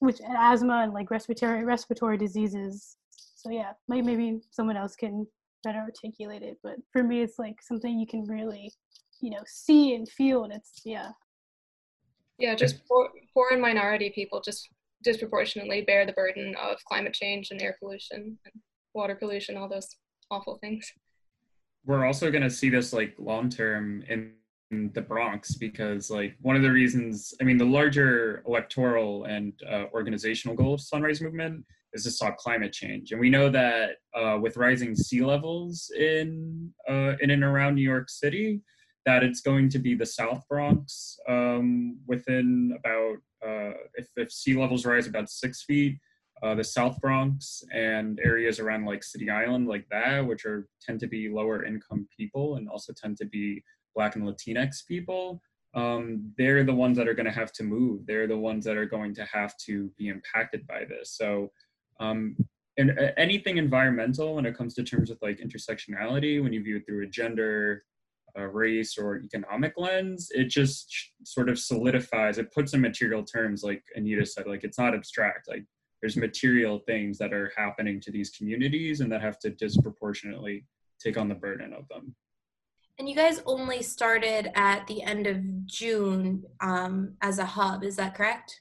which 0.00 0.20
and 0.20 0.36
asthma 0.36 0.82
and 0.82 0.92
like 0.92 1.10
respiratory 1.10 1.64
respiratory 1.64 2.18
diseases. 2.18 2.96
So 3.10 3.50
yeah, 3.50 3.72
maybe 3.88 4.06
maybe 4.06 4.40
someone 4.50 4.76
else 4.76 4.96
can 4.96 5.26
better 5.62 5.78
articulate 5.78 6.42
it. 6.42 6.58
But 6.62 6.76
for 6.92 7.02
me, 7.02 7.22
it's 7.22 7.38
like 7.38 7.56
something 7.62 7.98
you 7.98 8.06
can 8.06 8.24
really, 8.24 8.72
you 9.20 9.30
know, 9.30 9.42
see 9.46 9.94
and 9.94 10.08
feel, 10.08 10.44
and 10.44 10.52
it's 10.52 10.82
yeah. 10.84 11.10
Yeah, 12.38 12.54
just 12.54 12.86
poor, 12.88 13.10
poor 13.34 13.48
and 13.52 13.60
minority 13.60 14.10
people 14.14 14.40
just 14.40 14.68
disproportionately 15.02 15.82
bear 15.82 16.06
the 16.06 16.12
burden 16.12 16.54
of 16.60 16.76
climate 16.84 17.14
change 17.14 17.50
and 17.50 17.60
air 17.60 17.76
pollution 17.80 18.38
and 18.44 18.54
water 18.94 19.14
pollution, 19.14 19.56
all 19.56 19.68
those 19.68 19.88
awful 20.30 20.58
things. 20.60 20.90
We're 21.84 22.06
also 22.06 22.30
going 22.30 22.42
to 22.42 22.50
see 22.50 22.68
this 22.68 22.92
like 22.92 23.14
long 23.18 23.48
term 23.48 24.04
in 24.08 24.32
the 24.70 25.00
Bronx 25.00 25.54
because, 25.54 26.10
like, 26.10 26.36
one 26.40 26.54
of 26.54 26.62
the 26.62 26.70
reasons, 26.70 27.34
I 27.40 27.44
mean, 27.44 27.58
the 27.58 27.64
larger 27.64 28.44
electoral 28.46 29.24
and 29.24 29.52
uh, 29.68 29.84
organizational 29.92 30.56
goal 30.56 30.74
of 30.74 30.80
Sunrise 30.80 31.20
Movement 31.20 31.64
is 31.92 32.04
to 32.04 32.10
stop 32.10 32.36
climate 32.36 32.72
change, 32.72 33.10
and 33.10 33.20
we 33.20 33.30
know 33.30 33.48
that 33.48 33.96
uh, 34.14 34.38
with 34.40 34.56
rising 34.56 34.94
sea 34.94 35.22
levels 35.22 35.90
in 35.98 36.72
uh, 36.88 37.14
in 37.20 37.30
and 37.30 37.42
around 37.42 37.74
New 37.74 37.82
York 37.82 38.08
City, 38.08 38.60
that 39.06 39.22
it's 39.22 39.40
going 39.40 39.68
to 39.70 39.78
be 39.78 39.94
the 39.94 40.06
South 40.06 40.42
Bronx 40.48 41.18
um, 41.28 41.98
within 42.06 42.76
about 42.78 43.16
uh, 43.46 43.72
if, 43.94 44.08
if 44.16 44.30
sea 44.30 44.54
levels 44.54 44.84
rise 44.84 45.06
about 45.06 45.30
six 45.30 45.62
feet, 45.62 45.98
uh, 46.42 46.54
the 46.54 46.64
South 46.64 47.00
Bronx 47.00 47.62
and 47.72 48.20
areas 48.22 48.60
around 48.60 48.84
like 48.84 49.02
City 49.02 49.30
Island, 49.30 49.68
like 49.68 49.86
that, 49.90 50.26
which 50.26 50.44
are 50.44 50.66
tend 50.82 51.00
to 51.00 51.06
be 51.06 51.28
lower 51.28 51.64
income 51.64 52.06
people 52.16 52.56
and 52.56 52.68
also 52.68 52.92
tend 52.92 53.16
to 53.18 53.26
be 53.26 53.62
Black 53.94 54.16
and 54.16 54.24
Latinx 54.24 54.86
people, 54.86 55.42
um, 55.74 56.32
they're 56.36 56.64
the 56.64 56.74
ones 56.74 56.96
that 56.96 57.08
are 57.08 57.14
going 57.14 57.26
to 57.26 57.32
have 57.32 57.52
to 57.52 57.62
move. 57.62 58.06
They're 58.06 58.26
the 58.26 58.36
ones 58.36 58.64
that 58.64 58.76
are 58.76 58.86
going 58.86 59.14
to 59.14 59.24
have 59.24 59.56
to 59.66 59.90
be 59.98 60.08
impacted 60.08 60.66
by 60.66 60.84
this. 60.84 61.12
So, 61.12 61.50
um, 62.00 62.36
and 62.76 62.98
uh, 62.98 63.12
anything 63.16 63.58
environmental 63.58 64.34
when 64.36 64.46
it 64.46 64.56
comes 64.56 64.74
to 64.74 64.82
terms 64.82 65.10
of 65.10 65.18
like 65.22 65.38
intersectionality, 65.38 66.42
when 66.42 66.52
you 66.52 66.62
view 66.62 66.76
it 66.76 66.86
through 66.86 67.04
a 67.04 67.08
gender, 67.08 67.84
a 68.36 68.48
race, 68.48 68.96
or 68.98 69.16
economic 69.18 69.74
lens, 69.76 70.30
it 70.32 70.44
just 70.44 71.12
sort 71.24 71.48
of 71.48 71.58
solidifies. 71.58 72.38
It 72.38 72.52
puts 72.52 72.74
in 72.74 72.80
material 72.80 73.22
terms, 73.22 73.62
like 73.62 73.82
Anita 73.94 74.26
said, 74.26 74.46
like 74.46 74.64
it's 74.64 74.78
not 74.78 74.94
abstract. 74.94 75.48
Like 75.48 75.64
there's 76.00 76.16
material 76.16 76.80
things 76.86 77.18
that 77.18 77.32
are 77.32 77.52
happening 77.56 78.00
to 78.00 78.10
these 78.10 78.30
communities 78.30 79.00
and 79.00 79.10
that 79.12 79.20
have 79.20 79.38
to 79.40 79.50
disproportionately 79.50 80.64
take 81.02 81.18
on 81.18 81.28
the 81.28 81.34
burden 81.34 81.72
of 81.72 81.88
them. 81.88 82.14
And 82.98 83.08
you 83.08 83.14
guys 83.14 83.40
only 83.46 83.82
started 83.82 84.50
at 84.54 84.86
the 84.86 85.02
end 85.02 85.26
of 85.26 85.66
June 85.66 86.44
um, 86.60 87.14
as 87.22 87.38
a 87.38 87.46
hub, 87.46 87.82
is 87.82 87.96
that 87.96 88.14
correct? 88.14 88.60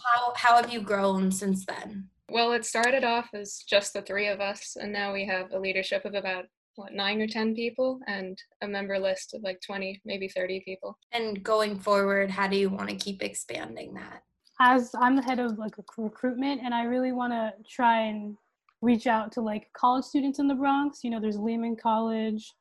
How, 0.00 0.32
how 0.36 0.56
have 0.56 0.72
you 0.72 0.80
grown 0.80 1.32
since 1.32 1.66
then? 1.66 2.08
Well, 2.30 2.52
it 2.52 2.64
started 2.64 3.02
off 3.02 3.30
as 3.34 3.64
just 3.68 3.92
the 3.92 4.02
three 4.02 4.28
of 4.28 4.40
us, 4.40 4.76
and 4.80 4.92
now 4.92 5.12
we 5.12 5.26
have 5.26 5.50
a 5.50 5.58
leadership 5.58 6.04
of 6.04 6.14
about 6.14 6.44
what 6.76 6.92
nine 6.92 7.20
or 7.20 7.26
ten 7.26 7.54
people 7.54 8.00
and 8.06 8.38
a 8.62 8.68
member 8.68 8.98
list 8.98 9.34
of 9.34 9.42
like 9.42 9.60
20 9.64 10.00
maybe 10.04 10.28
30 10.28 10.62
people 10.64 10.98
and 11.12 11.42
going 11.42 11.78
forward 11.78 12.30
how 12.30 12.46
do 12.46 12.56
you 12.56 12.70
want 12.70 12.88
to 12.88 12.96
keep 12.96 13.22
expanding 13.22 13.92
that 13.94 14.22
as 14.60 14.90
i'm 15.00 15.16
the 15.16 15.22
head 15.22 15.38
of 15.38 15.58
like 15.58 15.74
recruitment 15.98 16.60
and 16.64 16.74
i 16.74 16.84
really 16.84 17.12
want 17.12 17.32
to 17.32 17.52
try 17.68 18.02
and 18.02 18.36
reach 18.82 19.06
out 19.06 19.32
to 19.32 19.40
like 19.40 19.70
college 19.72 20.04
students 20.04 20.38
in 20.38 20.48
the 20.48 20.54
Bronx. 20.54 21.00
You 21.04 21.10
know, 21.10 21.20
there's 21.20 21.38
Lehman 21.38 21.76
College, 21.76 22.52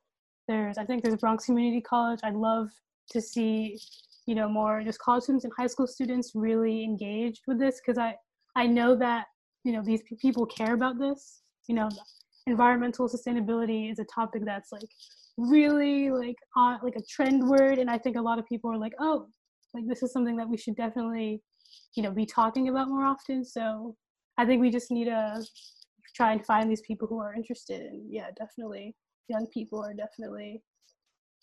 there's 0.48 0.78
I 0.78 0.86
think 0.86 1.04
there's 1.04 1.16
Bronx 1.16 1.46
Community 1.46 1.82
College. 1.82 2.20
I'd 2.24 2.36
love 2.36 2.70
to 3.12 3.22
see, 3.22 3.80
you 4.26 4.36
know, 4.36 4.50
more 4.50 4.82
just 4.84 5.00
college 5.00 5.24
students 5.24 5.46
and 5.46 5.54
high 5.58 5.68
school 5.68 5.88
students 5.88 6.32
really 6.36 6.84
engaged 6.84 7.44
with 7.48 7.60
this 7.60 7.80
because 7.80 7.98
I 7.98 8.16
I 8.56 8.68
know 8.68 8.96
that 8.96 9.26
you 9.64 9.74
know 9.74 9.82
these 9.84 10.02
people 10.22 10.46
care 10.46 10.74
about 10.74 11.00
this. 11.00 11.42
You 11.68 11.76
know, 11.76 11.90
environmental 12.50 13.08
sustainability 13.08 13.92
is 13.92 14.00
a 14.00 14.06
topic 14.06 14.44
that's 14.46 14.72
like 14.72 14.90
really 15.38 16.12
like 16.12 16.36
on 16.56 16.80
like 16.84 16.96
a 16.96 17.04
trend 17.10 17.48
word, 17.48 17.78
and 17.78 17.90
I 17.90 17.98
think 17.98 18.18
a 18.18 18.22
lot 18.22 18.40
of 18.40 18.46
people 18.48 18.72
are 18.72 18.78
like, 18.78 18.94
oh, 19.00 19.28
like 19.74 19.86
this 19.88 20.04
is 20.04 20.12
something 20.12 20.36
that 20.38 20.50
we 20.50 20.58
should 20.58 20.76
definitely, 20.76 21.42
you 21.96 22.04
know, 22.04 22.12
be 22.12 22.26
talking 22.26 22.70
about 22.70 22.90
more 22.90 23.06
often. 23.06 23.46
So 23.46 23.96
I 24.38 24.46
think 24.46 24.62
we 24.62 24.70
just 24.70 24.92
need 24.92 25.06
to 25.06 25.44
try 26.16 26.34
and 26.34 26.46
find 26.46 26.70
these 26.70 26.82
people 26.82 27.08
who 27.08 27.20
are 27.20 27.34
interested 27.34 27.82
and 27.82 28.02
yeah 28.10 28.28
definitely 28.38 28.94
young 29.30 29.48
people 29.54 29.82
are 29.82 29.94
definitely 29.94 30.62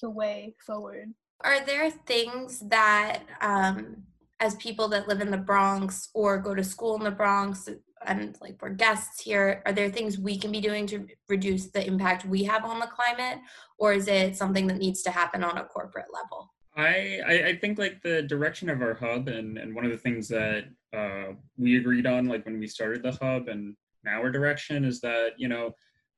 the 0.03 0.11
way 0.11 0.55
forward 0.67 1.09
are 1.43 1.65
there 1.65 1.91
things 1.91 2.61
that 2.69 3.23
um, 3.41 3.97
as 4.41 4.55
people 4.57 4.89
that 4.89 5.09
live 5.09 5.21
in 5.21 5.31
the 5.31 5.37
bronx 5.37 6.09
or 6.15 6.39
go 6.39 6.55
to 6.55 6.65
school 6.65 6.97
in 6.97 7.05
the 7.05 7.11
bronx 7.11 7.69
and 8.05 8.37
like 8.41 8.61
we're 8.61 8.71
guests 8.71 9.23
here 9.23 9.63
are 9.65 9.73
there 9.73 9.91
things 9.91 10.19
we 10.19 10.39
can 10.39 10.53
be 10.53 10.61
doing 10.61 10.87
to 10.87 11.07
reduce 11.29 11.67
the 11.67 11.87
impact 11.87 12.25
we 12.27 12.45
have 12.45 12.65
on 12.65 12.79
the 12.79 12.87
climate 12.87 13.39
or 13.79 13.93
is 13.93 14.09
it 14.09 14.37
something 14.37 14.67
that 14.67 14.79
needs 14.79 15.03
to 15.03 15.11
happen 15.11 15.43
on 15.43 15.59
a 15.59 15.65
corporate 15.65 16.07
level? 16.13 16.53
I, 16.77 17.43
I 17.47 17.59
think 17.59 17.79
like 17.79 18.03
the 18.03 18.23
direction 18.23 18.69
of 18.69 18.83
our 18.83 18.93
hub 18.93 19.29
and, 19.29 19.57
and 19.57 19.75
one 19.75 19.87
of 19.87 19.91
the 19.91 19.97
things 19.97 20.29
that 20.29 20.65
uh, 20.95 21.33
we 21.57 21.79
agreed 21.79 22.07
on 22.07 22.27
like 22.27 22.45
when 22.45 22.59
we 22.59 22.67
started 22.67 23.03
the 23.03 23.13
hub 23.13 23.49
and 23.49 23.75
now 24.05 24.21
our 24.21 24.31
direction 24.31 24.85
is 24.85 25.01
that 25.01 25.31
you 25.39 25.49
know 25.49 25.75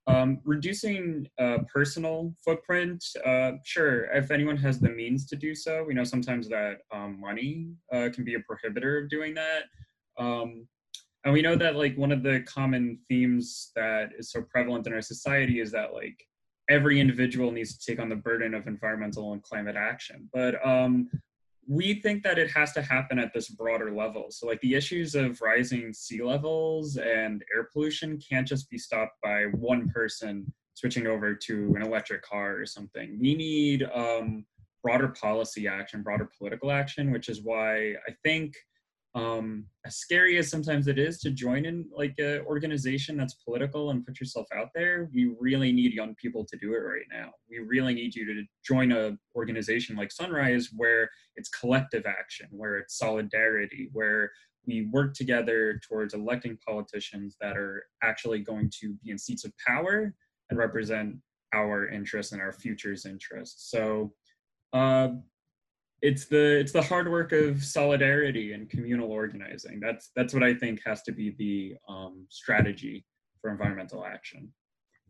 um, 0.08 0.40
reducing 0.44 1.28
uh, 1.38 1.58
personal 1.72 2.34
footprint 2.44 3.04
uh, 3.24 3.52
sure 3.62 4.04
if 4.06 4.30
anyone 4.30 4.56
has 4.56 4.80
the 4.80 4.88
means 4.88 5.26
to 5.26 5.36
do 5.36 5.54
so 5.54 5.84
we 5.84 5.94
know 5.94 6.04
sometimes 6.04 6.48
that 6.48 6.78
um, 6.92 7.20
money 7.20 7.68
uh, 7.92 8.08
can 8.12 8.24
be 8.24 8.34
a 8.34 8.38
prohibitor 8.38 9.02
of 9.02 9.08
doing 9.08 9.34
that. 9.34 9.64
Um, 10.18 10.66
and 11.24 11.32
we 11.32 11.42
know 11.42 11.56
that 11.56 11.76
like 11.76 11.96
one 11.96 12.12
of 12.12 12.22
the 12.22 12.40
common 12.46 12.98
themes 13.08 13.70
that 13.74 14.10
is 14.18 14.30
so 14.30 14.42
prevalent 14.42 14.86
in 14.86 14.92
our 14.92 15.02
society 15.02 15.60
is 15.60 15.70
that 15.72 15.92
like 15.92 16.24
every 16.70 17.00
individual 17.00 17.50
needs 17.50 17.76
to 17.76 17.90
take 17.90 18.00
on 18.00 18.08
the 18.08 18.16
burden 18.16 18.54
of 18.54 18.66
environmental 18.66 19.32
and 19.32 19.42
climate 19.42 19.76
action 19.76 20.28
but 20.32 20.54
um, 20.66 21.08
we 21.68 22.00
think 22.00 22.22
that 22.22 22.38
it 22.38 22.50
has 22.50 22.72
to 22.72 22.82
happen 22.82 23.18
at 23.18 23.34
this 23.34 23.50
broader 23.50 23.92
level. 23.94 24.28
So, 24.30 24.46
like 24.46 24.60
the 24.62 24.74
issues 24.74 25.14
of 25.14 25.40
rising 25.42 25.92
sea 25.92 26.22
levels 26.22 26.96
and 26.96 27.44
air 27.54 27.68
pollution 27.70 28.18
can't 28.18 28.48
just 28.48 28.70
be 28.70 28.78
stopped 28.78 29.20
by 29.22 29.44
one 29.52 29.88
person 29.90 30.50
switching 30.74 31.06
over 31.06 31.34
to 31.34 31.74
an 31.76 31.82
electric 31.82 32.22
car 32.22 32.56
or 32.58 32.64
something. 32.64 33.18
We 33.20 33.34
need 33.34 33.82
um, 33.94 34.46
broader 34.82 35.08
policy 35.08 35.68
action, 35.68 36.02
broader 36.02 36.30
political 36.38 36.70
action, 36.70 37.10
which 37.10 37.28
is 37.28 37.42
why 37.42 37.94
I 38.08 38.12
think 38.24 38.54
um, 39.18 39.64
as 39.84 39.96
scary 39.96 40.38
as 40.38 40.48
sometimes 40.48 40.86
it 40.86 40.98
is 40.98 41.18
to 41.18 41.30
join 41.30 41.64
in 41.64 41.86
like 41.94 42.14
an 42.18 42.40
organization 42.46 43.16
that's 43.16 43.34
political 43.34 43.90
and 43.90 44.04
put 44.06 44.20
yourself 44.20 44.46
out 44.54 44.68
there 44.74 45.10
we 45.12 45.34
really 45.40 45.72
need 45.72 45.92
young 45.92 46.14
people 46.14 46.44
to 46.44 46.56
do 46.58 46.74
it 46.74 46.78
right 46.78 47.06
now. 47.10 47.30
We 47.50 47.58
really 47.58 47.94
need 47.94 48.14
you 48.14 48.26
to 48.26 48.42
join 48.66 48.92
a 48.92 49.16
organization 49.34 49.96
like 49.96 50.12
sunrise 50.12 50.70
where 50.76 51.08
it's 51.36 51.48
collective 51.48 52.04
action 52.06 52.46
where 52.50 52.78
it's 52.78 52.98
solidarity 52.98 53.90
where 53.92 54.30
we 54.66 54.88
work 54.92 55.14
together 55.14 55.80
towards 55.88 56.14
electing 56.14 56.58
politicians 56.66 57.36
that 57.40 57.56
are 57.56 57.84
actually 58.02 58.40
going 58.40 58.70
to 58.80 58.94
be 59.02 59.10
in 59.10 59.18
seats 59.18 59.44
of 59.44 59.52
power 59.66 60.14
and 60.50 60.58
represent 60.58 61.16
our 61.54 61.88
interests 61.88 62.32
and 62.32 62.42
our 62.42 62.52
future's 62.52 63.06
interests. 63.06 63.70
So 63.70 64.12
uh, 64.72 65.08
it's 66.00 66.26
the 66.26 66.58
it's 66.58 66.72
the 66.72 66.82
hard 66.82 67.10
work 67.10 67.32
of 67.32 67.64
solidarity 67.64 68.52
and 68.52 68.70
communal 68.70 69.10
organizing. 69.10 69.80
That's 69.80 70.10
that's 70.14 70.32
what 70.32 70.42
I 70.42 70.54
think 70.54 70.80
has 70.84 71.02
to 71.02 71.12
be 71.12 71.34
the 71.38 71.76
um, 71.88 72.26
strategy 72.28 73.04
for 73.40 73.50
environmental 73.50 74.04
action. 74.04 74.52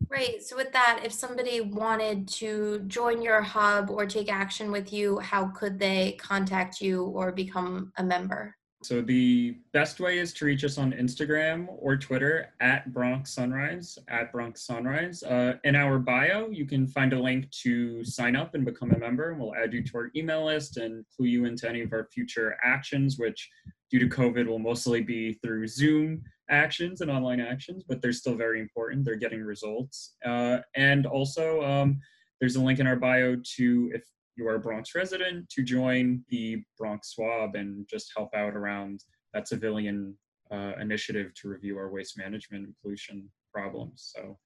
Right. 0.09 0.41
So 0.41 0.55
with 0.55 0.71
that, 0.71 1.01
if 1.03 1.11
somebody 1.11 1.59
wanted 1.61 2.27
to 2.29 2.79
join 2.87 3.21
your 3.21 3.41
hub 3.41 3.89
or 3.89 4.05
take 4.05 4.31
action 4.31 4.71
with 4.71 4.93
you, 4.93 5.19
how 5.19 5.47
could 5.47 5.77
they 5.77 6.13
contact 6.13 6.79
you 6.79 7.03
or 7.03 7.31
become 7.31 7.91
a 7.97 8.03
member? 8.03 8.55
So 8.81 9.01
the 9.01 9.57
best 9.73 9.99
way 9.99 10.19
is 10.19 10.33
to 10.35 10.45
reach 10.45 10.63
us 10.63 10.77
on 10.77 10.93
Instagram 10.93 11.67
or 11.67 11.97
Twitter 11.97 12.53
at 12.61 12.93
Bronx 12.93 13.33
Sunrise, 13.33 13.97
at 14.07 14.31
Bronx 14.31 14.65
Sunrise. 14.65 15.21
Uh, 15.21 15.55
in 15.65 15.75
our 15.75 15.99
bio, 15.99 16.49
you 16.49 16.65
can 16.65 16.87
find 16.87 17.11
a 17.11 17.21
link 17.21 17.51
to 17.63 18.05
sign 18.05 18.37
up 18.37 18.55
and 18.55 18.63
become 18.63 18.91
a 18.91 18.97
member. 18.97 19.31
and 19.31 19.39
We'll 19.39 19.53
add 19.53 19.73
you 19.73 19.83
to 19.83 19.97
our 19.97 20.11
email 20.15 20.45
list 20.45 20.77
and 20.77 21.03
clue 21.13 21.25
you 21.25 21.43
into 21.43 21.67
any 21.67 21.81
of 21.81 21.91
our 21.91 22.07
future 22.13 22.55
actions, 22.63 23.19
which 23.19 23.49
due 23.91 23.99
to 23.99 24.07
COVID 24.07 24.47
will 24.47 24.59
mostly 24.59 25.01
be 25.01 25.33
through 25.33 25.67
Zoom 25.67 26.23
actions 26.49 27.01
and 27.01 27.11
online 27.11 27.41
actions, 27.41 27.83
but 27.87 28.01
they're 28.01 28.13
still 28.13 28.35
very 28.35 28.61
important. 28.61 29.03
They're 29.03 29.15
getting 29.15 29.43
results. 29.43 30.15
Uh, 30.25 30.59
and 30.75 31.05
also, 31.05 31.61
um, 31.63 31.99
there's 32.39 32.55
a 32.55 32.61
link 32.61 32.79
in 32.79 32.87
our 32.87 32.95
bio 32.95 33.35
to 33.57 33.91
if 33.93 34.03
you 34.39 34.47
are 34.47 34.55
a 34.55 34.59
Bronx 34.59 34.95
resident 34.95 35.49
to 35.49 35.63
join 35.63 36.23
the 36.29 36.63
Bronx 36.77 37.13
Swab 37.13 37.55
and 37.55 37.85
just 37.89 38.11
help 38.15 38.33
out 38.33 38.55
around 38.55 39.03
that 39.33 39.47
civilian 39.47 40.15
uh, 40.49 40.73
initiative 40.79 41.33
to 41.35 41.49
review 41.49 41.77
our 41.77 41.91
waste 41.91 42.17
management 42.17 42.65
and 42.65 42.73
pollution 42.81 43.29
problems. 43.53 44.13
So 44.15 44.37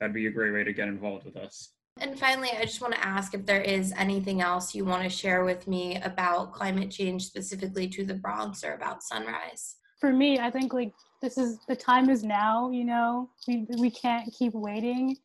that'd 0.00 0.14
be 0.14 0.26
a 0.26 0.30
great 0.30 0.52
way 0.52 0.64
to 0.64 0.72
get 0.72 0.88
involved 0.88 1.24
with 1.24 1.36
us. 1.36 1.74
And 2.00 2.18
finally, 2.18 2.50
I 2.50 2.64
just 2.64 2.80
want 2.80 2.94
to 2.94 3.06
ask 3.06 3.32
if 3.34 3.46
there 3.46 3.60
is 3.60 3.92
anything 3.96 4.40
else 4.40 4.74
you 4.74 4.84
want 4.84 5.04
to 5.04 5.08
share 5.08 5.44
with 5.44 5.66
me 5.66 5.96
about 6.02 6.52
climate 6.52 6.90
change, 6.90 7.24
specifically 7.24 7.88
to 7.88 8.04
the 8.04 8.14
Bronx 8.14 8.62
or 8.64 8.74
about 8.74 9.02
Sunrise. 9.02 9.76
For 10.00 10.12
me, 10.12 10.38
I 10.38 10.50
think 10.50 10.72
like 10.72 10.92
this 11.22 11.38
is 11.38 11.58
the 11.66 11.74
time 11.74 12.08
is 12.08 12.22
now. 12.22 12.70
You 12.70 12.84
know, 12.84 13.30
we 13.48 13.66
we 13.80 13.90
can't 13.90 14.32
keep 14.32 14.54
waiting 14.54 15.16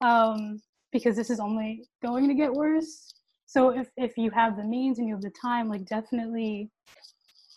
um, 0.00 0.60
because 0.90 1.14
this 1.14 1.30
is 1.30 1.38
only 1.38 1.84
going 2.02 2.26
to 2.26 2.34
get 2.34 2.52
worse 2.52 3.14
so 3.46 3.70
if 3.70 3.88
if 3.96 4.16
you 4.16 4.30
have 4.30 4.56
the 4.56 4.64
means 4.64 4.98
and 4.98 5.08
you 5.08 5.14
have 5.14 5.22
the 5.22 5.32
time 5.40 5.68
like 5.68 5.84
definitely 5.86 6.70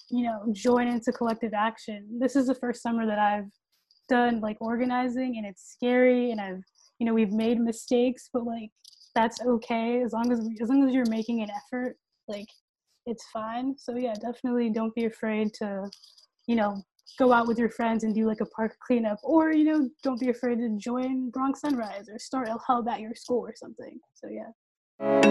you 0.09 0.23
know 0.23 0.45
join 0.51 0.87
into 0.87 1.11
collective 1.11 1.53
action. 1.53 2.07
This 2.19 2.35
is 2.35 2.47
the 2.47 2.55
first 2.55 2.81
summer 2.81 3.05
that 3.05 3.19
i've 3.19 3.49
done 4.07 4.39
like 4.39 4.57
organizing 4.59 5.37
and 5.37 5.45
it's 5.45 5.71
scary 5.71 6.31
and 6.31 6.41
i've 6.41 6.63
you 6.97 7.05
know 7.05 7.13
we've 7.13 7.31
made 7.31 7.59
mistakes 7.59 8.29
but 8.33 8.43
like 8.43 8.71
that's 9.15 9.41
okay. 9.41 10.01
As 10.01 10.13
long 10.13 10.31
as 10.31 10.39
as 10.61 10.69
long 10.69 10.87
as 10.87 10.93
you're 10.93 11.09
making 11.09 11.41
an 11.41 11.49
effort 11.49 11.97
like 12.27 12.47
it's 13.05 13.25
fine. 13.33 13.75
So 13.77 13.95
yeah 13.95 14.13
definitely 14.13 14.69
don't 14.69 14.93
be 14.95 15.05
afraid 15.05 15.53
to 15.55 15.89
you 16.47 16.55
know 16.55 16.81
go 17.17 17.33
out 17.33 17.47
with 17.47 17.57
your 17.57 17.69
friends 17.69 18.03
and 18.03 18.13
do 18.13 18.25
like 18.25 18.41
a 18.41 18.45
park 18.45 18.75
cleanup. 18.85 19.19
Or 19.23 19.51
you 19.51 19.65
know 19.65 19.89
don't 20.03 20.19
be 20.19 20.29
afraid 20.29 20.59
to 20.59 20.77
join 20.77 21.31
bronx 21.31 21.61
sunrise 21.61 22.07
or 22.09 22.19
start 22.19 22.49
a 22.49 22.57
hub 22.65 22.87
at 22.87 22.99
your 22.99 23.15
school 23.15 23.39
or 23.39 23.55
something. 23.55 23.99
So 24.13 24.29
yeah 24.29 24.51
That 24.99 25.21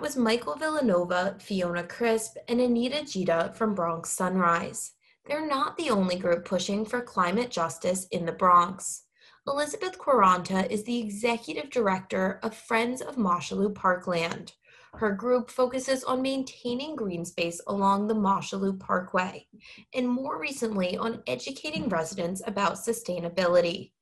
was 0.00 0.16
Michael 0.16 0.56
Villanova, 0.56 1.36
Fiona 1.38 1.84
Crisp, 1.84 2.36
and 2.48 2.60
Anita 2.60 3.04
Gita 3.04 3.52
from 3.54 3.76
Bronx 3.76 4.10
Sunrise. 4.10 4.94
They're 5.26 5.46
not 5.46 5.76
the 5.76 5.90
only 5.90 6.16
group 6.16 6.44
pushing 6.44 6.84
for 6.84 7.00
climate 7.02 7.50
justice 7.50 8.08
in 8.10 8.26
the 8.26 8.32
Bronx. 8.32 9.04
Elizabeth 9.46 9.96
Quaranta 9.96 10.68
is 10.70 10.82
the 10.82 10.98
executive 10.98 11.70
director 11.70 12.40
of 12.42 12.56
Friends 12.56 13.00
of 13.00 13.14
Mosholu 13.14 13.72
Parkland. 13.72 14.54
Her 14.94 15.12
group 15.12 15.50
focuses 15.50 16.02
on 16.04 16.22
maintaining 16.22 16.96
green 16.96 17.24
space 17.24 17.60
along 17.66 18.06
the 18.06 18.14
Mosholu 18.14 18.78
Parkway, 18.80 19.46
and 19.94 20.08
more 20.08 20.40
recently 20.40 20.96
on 20.96 21.22
educating 21.26 21.88
residents 21.88 22.42
about 22.46 22.74
sustainability. 22.74 23.92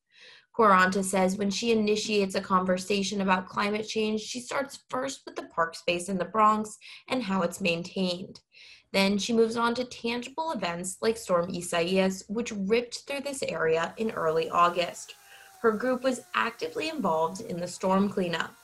Quaranta 0.56 1.04
says 1.04 1.36
when 1.36 1.50
she 1.50 1.70
initiates 1.70 2.34
a 2.34 2.40
conversation 2.40 3.20
about 3.20 3.48
climate 3.48 3.86
change, 3.86 4.22
she 4.22 4.40
starts 4.40 4.84
first 4.88 5.20
with 5.26 5.36
the 5.36 5.48
park 5.54 5.74
space 5.74 6.08
in 6.08 6.16
the 6.16 6.24
Bronx 6.24 6.78
and 7.08 7.22
how 7.22 7.42
it's 7.42 7.60
maintained. 7.60 8.40
Then 8.92 9.18
she 9.18 9.34
moves 9.34 9.58
on 9.58 9.74
to 9.74 9.84
tangible 9.84 10.52
events 10.52 10.96
like 11.02 11.18
Storm 11.18 11.50
Isaias, 11.54 12.24
which 12.28 12.52
ripped 12.52 13.02
through 13.06 13.20
this 13.20 13.42
area 13.42 13.92
in 13.98 14.12
early 14.12 14.48
August. 14.48 15.14
Her 15.60 15.72
group 15.72 16.02
was 16.02 16.22
actively 16.34 16.88
involved 16.88 17.42
in 17.42 17.58
the 17.58 17.68
storm 17.68 18.08
cleanup. 18.08 18.54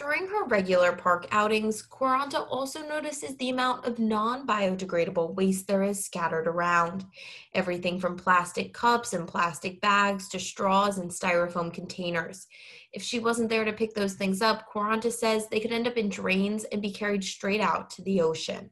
During 0.00 0.28
her 0.28 0.44
regular 0.44 0.92
park 0.92 1.26
outings, 1.30 1.82
Quaranta 1.82 2.46
also 2.48 2.80
notices 2.80 3.36
the 3.36 3.50
amount 3.50 3.84
of 3.84 3.98
non 3.98 4.46
biodegradable 4.46 5.34
waste 5.34 5.66
there 5.66 5.82
is 5.82 6.02
scattered 6.02 6.46
around. 6.46 7.04
Everything 7.52 8.00
from 8.00 8.16
plastic 8.16 8.72
cups 8.72 9.12
and 9.12 9.28
plastic 9.28 9.78
bags 9.82 10.30
to 10.30 10.38
straws 10.38 10.96
and 10.96 11.10
styrofoam 11.10 11.70
containers. 11.70 12.46
If 12.94 13.02
she 13.02 13.18
wasn't 13.18 13.50
there 13.50 13.66
to 13.66 13.74
pick 13.74 13.92
those 13.92 14.14
things 14.14 14.40
up, 14.40 14.64
Quaranta 14.72 15.12
says 15.12 15.48
they 15.48 15.60
could 15.60 15.70
end 15.70 15.86
up 15.86 15.98
in 15.98 16.08
drains 16.08 16.64
and 16.64 16.80
be 16.80 16.92
carried 16.92 17.22
straight 17.22 17.60
out 17.60 17.90
to 17.90 18.02
the 18.02 18.22
ocean 18.22 18.70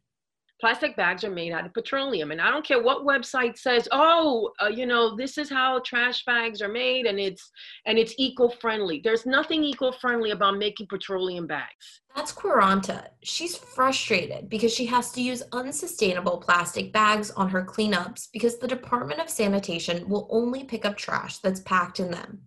plastic 0.61 0.97
bags 0.97 1.25
are 1.25 1.31
made 1.31 1.53
out 1.53 1.67
of 1.67 1.73
petroleum 1.73 2.31
and 2.31 2.41
i 2.41 2.51
don't 2.51 2.65
care 2.65 2.83
what 2.83 3.07
website 3.07 3.57
says 3.57 3.89
oh 3.93 4.51
uh, 4.63 4.69
you 4.69 4.87
know 4.87 5.17
this 5.17 5.39
is 5.39 5.49
how 5.49 5.81
trash 5.81 6.25
bags 6.25 6.61
are 6.61 6.69
made 6.69 7.07
and 7.07 7.19
it's 7.19 7.51
and 7.87 7.99
it's 7.99 8.15
eco-friendly 8.19 9.01
there's 9.05 9.27
nothing 9.27 9.63
eco-friendly 9.65 10.31
about 10.31 10.57
making 10.59 10.87
petroleum 10.87 11.47
bags 11.47 12.01
that's 12.17 12.33
Quaranta. 12.33 13.11
She's 13.23 13.57
frustrated 13.57 14.49
because 14.49 14.75
she 14.75 14.87
has 14.87 15.13
to 15.13 15.23
use 15.23 15.45
unsustainable 15.53 16.39
plastic 16.39 16.93
bags 16.93 17.31
on 17.31 17.49
her 17.51 17.65
cleanups 17.65 18.27
because 18.33 18.59
the 18.59 18.67
Department 18.67 19.21
of 19.21 19.31
Sanitation 19.31 20.09
will 20.09 20.27
only 20.29 20.65
pick 20.65 20.85
up 20.85 20.97
trash 20.97 21.39
that's 21.39 21.61
packed 21.61 22.01
in 22.01 22.11
them. 22.11 22.41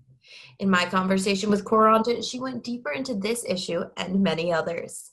In 0.60 0.70
my 0.70 0.84
conversation 0.86 1.50
with 1.50 1.64
Quaranta, 1.64 2.22
she 2.22 2.38
went 2.38 2.66
deeper 2.66 2.92
into 2.92 3.16
this 3.16 3.46
issue 3.48 3.84
and 3.96 4.22
many 4.22 4.52
others. 4.52 5.12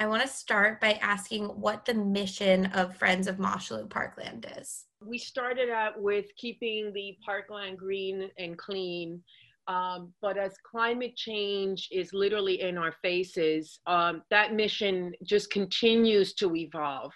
I 0.00 0.06
want 0.06 0.22
to 0.22 0.28
start 0.28 0.80
by 0.80 0.94
asking 1.02 1.44
what 1.44 1.84
the 1.84 1.92
mission 1.92 2.66
of 2.72 2.96
Friends 2.96 3.26
of 3.26 3.36
Mosholu 3.36 3.90
Parkland 3.90 4.50
is. 4.58 4.86
We 5.04 5.18
started 5.18 5.68
out 5.68 6.00
with 6.00 6.34
keeping 6.38 6.90
the 6.94 7.18
parkland 7.22 7.76
green 7.76 8.30
and 8.38 8.56
clean. 8.56 9.22
Um, 9.68 10.14
but 10.22 10.38
as 10.38 10.54
climate 10.68 11.16
change 11.16 11.86
is 11.92 12.14
literally 12.14 12.62
in 12.62 12.78
our 12.78 12.94
faces, 13.02 13.78
um, 13.86 14.22
that 14.30 14.54
mission 14.54 15.12
just 15.22 15.50
continues 15.50 16.32
to 16.36 16.56
evolve. 16.56 17.12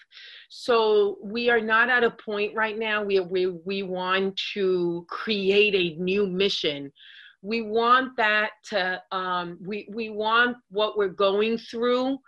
So 0.51 1.17
we 1.23 1.49
are 1.49 1.63
not 1.63 1.89
at 1.89 2.05
a 2.05 2.11
point 2.11 2.55
right 2.55 2.79
now 2.79 3.03
where 3.03 3.23
we, 3.23 3.47
we 3.47 3.83
want 3.83 4.39
to 4.53 5.07
create 5.09 5.75
a 5.75 5.99
new 6.03 6.27
mission 6.27 6.93
we 7.45 7.61
want 7.61 8.17
that 8.17 8.53
to 8.65 9.03
um, 9.13 9.59
we 9.61 9.87
we 9.93 10.09
want 10.09 10.57
what 10.71 10.97
we're 10.97 11.09
going 11.09 11.59
through 11.59 12.19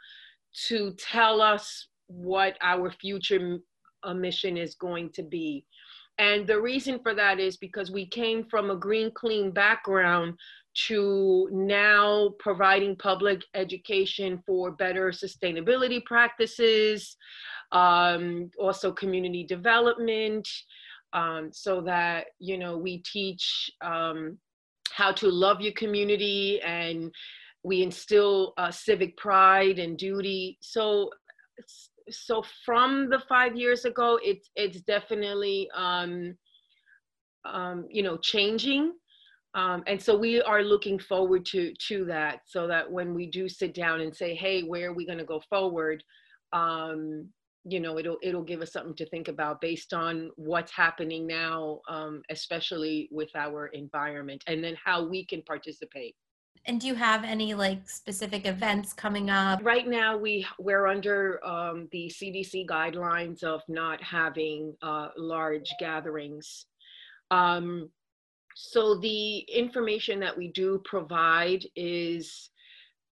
to 0.69 0.93
tell 0.93 1.41
us 1.41 1.89
what 2.07 2.57
our 2.63 2.91
future 2.91 3.59
uh, 4.03 4.15
mission 4.15 4.57
is 4.57 4.75
going 4.75 5.11
to 5.11 5.23
be. 5.23 5.65
And 6.19 6.47
the 6.47 6.61
reason 6.61 6.99
for 7.03 7.15
that 7.15 7.39
is 7.39 7.57
because 7.59 7.91
we 7.91 8.07
came 8.07 8.45
from 8.45 8.71
a 8.71 8.77
green, 8.77 9.11
clean 9.11 9.51
background 9.51 10.39
to 10.89 11.49
now 11.53 12.35
providing 12.39 12.97
public 12.97 13.43
education 13.55 14.43
for 14.47 14.71
better 14.71 15.11
sustainability 15.11 16.05
practices, 16.05 17.17
um, 17.73 18.51
also 18.59 18.93
community 18.93 19.45
development, 19.45 20.49
um, 21.13 21.51
so 21.53 21.81
that, 21.81 22.27
you 22.39 22.59
know, 22.59 22.77
we 22.77 22.99
teach 22.99 23.71
um, 23.81 24.39
how 24.91 25.13
to 25.13 25.29
love 25.29 25.61
your 25.61 25.73
community 25.73 26.61
and 26.63 27.13
we 27.67 27.83
instill 27.83 28.55
uh, 28.59 28.71
civic 28.71 29.17
pride 29.17 29.81
and 29.81 29.99
duty. 29.99 30.57
So, 30.61 31.11
so 32.09 32.45
from 32.65 33.11
the 33.11 33.21
five 33.29 33.57
years 33.57 33.85
ago, 33.85 34.21
it's 34.23 34.49
it's 34.55 34.83
definitely 34.83 35.69
um, 35.75 36.37
um, 37.45 37.89
you 37.91 38.05
know 38.05 38.19
changing. 38.19 38.93
Um, 39.55 39.83
and 39.89 40.01
so 40.01 40.17
we 40.17 40.41
are 40.43 40.63
looking 40.63 41.01
forward 41.01 41.45
to 41.47 41.75
to 41.89 42.05
that 42.05 42.43
so 42.47 42.69
that 42.69 42.89
when 42.89 43.15
we 43.15 43.27
do 43.27 43.49
sit 43.49 43.75
down 43.75 44.01
and 44.01 44.15
say 44.15 44.35
hey 44.35 44.63
where 44.63 44.91
are 44.91 44.95
we 44.95 45.07
going 45.07 45.19
to 45.19 45.25
go 45.25 45.41
forward 45.49 46.05
um, 46.53 47.27
you 47.65 47.81
know 47.81 47.99
it'll 47.99 48.19
it'll 48.23 48.43
give 48.43 48.61
us 48.61 48.73
something 48.73 48.95
to 48.97 49.09
think 49.09 49.29
about 49.29 49.63
based 49.63 49.95
on 49.95 50.31
what's 50.37 50.73
happening 50.73 51.27
now 51.27 51.81
um, 51.89 52.21
especially 52.29 53.09
with 53.11 53.31
our 53.35 53.69
environment 53.69 54.45
and 54.47 54.63
then 54.63 54.77
how 54.85 55.03
we 55.09 55.25
can 55.25 55.41
participate 55.43 56.15
and 56.67 56.81
do 56.81 56.87
you 56.87 56.95
have 56.95 57.25
any 57.25 57.55
like 57.55 57.89
specific 57.89 58.47
events 58.47 58.93
coming 58.93 59.31
up? 59.31 59.61
Right 59.63 59.87
now, 59.87 60.17
we 60.17 60.47
we're 60.59 60.87
under 60.87 61.45
um, 61.47 61.89
the 61.93 62.11
CDC 62.15 62.67
guidelines 62.67 63.43
of 63.45 63.63
not 63.69 64.03
having 64.03 64.75
uh, 64.83 65.09
large 65.17 65.73
gatherings. 65.79 66.67
Um, 67.31 67.91
so 68.55 68.97
the 68.97 69.39
information 69.39 70.21
that 70.21 70.37
we 70.37 70.49
do 70.49 70.81
provide 70.85 71.65
is 71.77 72.51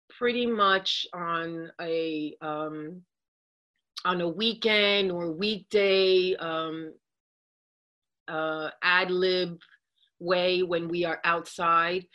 pretty 0.08 0.46
much 0.46 1.06
on 1.12 1.70
a 1.80 2.34
um, 2.40 3.02
on 4.04 4.20
a 4.20 4.28
weekend 4.28 5.12
or 5.12 5.30
weekday 5.30 6.34
um, 6.36 6.94
uh, 8.28 8.70
ad 8.82 9.10
lib 9.10 9.58
way 10.18 10.62
when 10.62 10.88
we 10.88 11.04
are 11.04 11.20
outside 11.24 12.06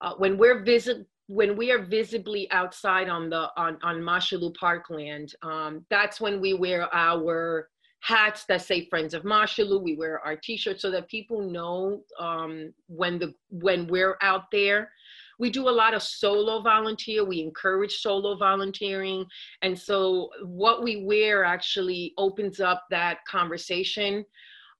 uh, 0.00 0.14
when 0.14 0.36
we're 0.36 0.62
visit 0.62 1.06
when 1.26 1.56
we 1.56 1.70
are 1.70 1.78
visibly 1.78 2.50
outside 2.50 3.08
on 3.08 3.30
the 3.30 3.48
on 3.56 3.78
on 3.82 4.00
Mosholu 4.00 4.54
Parkland, 4.56 5.34
um, 5.42 5.84
that's 5.88 6.20
when 6.20 6.40
we 6.40 6.54
wear 6.54 6.92
our 6.94 7.68
hats 8.00 8.44
that 8.46 8.62
say 8.62 8.86
Friends 8.86 9.14
of 9.14 9.22
Mosholu. 9.22 9.80
We 9.80 9.94
wear 9.94 10.18
our 10.20 10.34
T-shirts 10.34 10.82
so 10.82 10.90
that 10.90 11.08
people 11.08 11.48
know 11.48 12.02
um, 12.18 12.72
when 12.88 13.18
the 13.18 13.34
when 13.50 13.86
we're 13.86 14.16
out 14.22 14.50
there. 14.50 14.90
We 15.38 15.50
do 15.50 15.68
a 15.68 15.70
lot 15.70 15.94
of 15.94 16.02
solo 16.02 16.60
volunteer. 16.60 17.24
We 17.24 17.40
encourage 17.40 17.98
solo 17.98 18.36
volunteering, 18.36 19.24
and 19.62 19.78
so 19.78 20.30
what 20.42 20.82
we 20.82 21.04
wear 21.04 21.44
actually 21.44 22.12
opens 22.18 22.60
up 22.60 22.84
that 22.90 23.24
conversation 23.26 24.24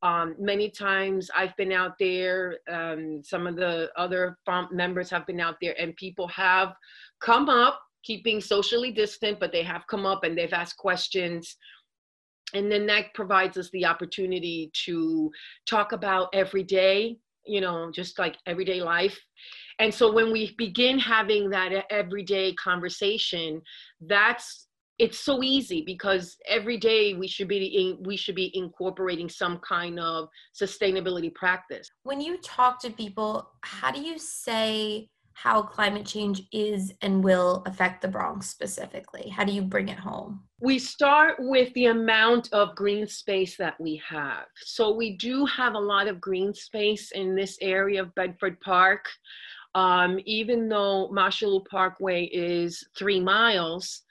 um, 0.03 0.35
many 0.39 0.71
times 0.71 1.31
I've 1.35 1.57
been 1.57 1.73
out 1.73 1.93
there, 1.99 2.59
um, 2.71 3.23
some 3.23 3.47
of 3.47 3.57
the 3.57 3.91
other 3.97 4.39
members 4.71 5.11
have 5.11 5.27
been 5.27 5.41
out 5.41 5.57
there, 5.61 5.75
and 5.79 5.95
people 5.97 6.27
have 6.29 6.73
come 7.21 7.49
up, 7.49 7.81
keeping 8.03 8.41
socially 8.41 8.93
distant, 8.93 9.39
but 9.39 9.53
they 9.53 9.63
have 9.63 9.87
come 9.89 10.07
up 10.07 10.25
and 10.25 10.37
they've 10.37 10.53
asked 10.53 10.79
questions. 10.79 11.57
And 12.55 12.73
then 12.73 12.87
that 12.87 13.15
provides 13.15 13.59
us 13.59 13.69
the 13.71 13.85
opportunity 13.85 14.71
to 14.87 15.31
talk 15.69 15.93
about 15.93 16.31
everyday, 16.33 17.19
you 17.47 17.61
know, 17.61 17.91
just 17.93 18.19
like 18.19 18.37
everyday 18.47 18.83
life. 18.83 19.19
And 19.79 19.93
so 19.93 20.11
when 20.13 20.33
we 20.33 20.55
begin 20.57 20.99
having 20.99 21.51
that 21.51 21.73
everyday 21.91 22.55
conversation, 22.55 23.61
that's 24.01 24.67
it's 25.01 25.19
so 25.19 25.43
easy 25.43 25.83
because 25.85 26.37
every 26.47 26.77
day 26.77 27.15
we 27.15 27.27
should 27.27 27.49
be 27.49 27.65
in, 27.65 28.03
we 28.05 28.17
should 28.19 28.35
be 28.35 28.51
incorporating 28.55 29.31
some 29.31 29.59
kind 29.67 29.99
of 29.99 30.29
sustainability 30.55 31.35
practice 31.35 31.91
when 32.03 32.21
you 32.21 32.37
talk 32.43 32.81
to 32.83 32.91
people 32.91 33.51
how 33.63 33.91
do 33.91 34.01
you 34.01 34.19
say 34.19 35.09
how 35.33 35.63
climate 35.63 36.05
change 36.05 36.43
is 36.53 36.93
and 37.01 37.25
will 37.25 37.63
affect 37.65 38.03
the 38.03 38.09
Bronx 38.09 38.51
specifically? 38.51 39.31
How 39.31 39.43
do 39.43 39.53
you 39.53 39.63
bring 39.63 39.89
it 39.89 39.99
home? 39.99 40.43
We 40.61 40.79
start 40.79 41.37
with 41.39 41.73
the 41.73 41.87
amount 41.87 42.53
of 42.53 42.75
green 42.75 43.07
space 43.07 43.57
that 43.57 43.81
we 43.81 44.03
have. 44.07 44.45
So 44.57 44.95
we 44.95 45.17
do 45.17 45.47
have 45.47 45.73
a 45.73 45.79
lot 45.79 46.09
of 46.09 46.21
green 46.21 46.53
space 46.53 47.13
in 47.13 47.35
this 47.35 47.57
area 47.63 48.03
of 48.03 48.15
Bedford 48.15 48.61
Park. 48.61 49.07
Um, 49.75 50.19
even 50.27 50.69
though 50.69 51.11
Mosholu 51.11 51.65
Parkway 51.71 52.25
is 52.25 52.85
three 52.99 53.21
miles, 53.21 54.03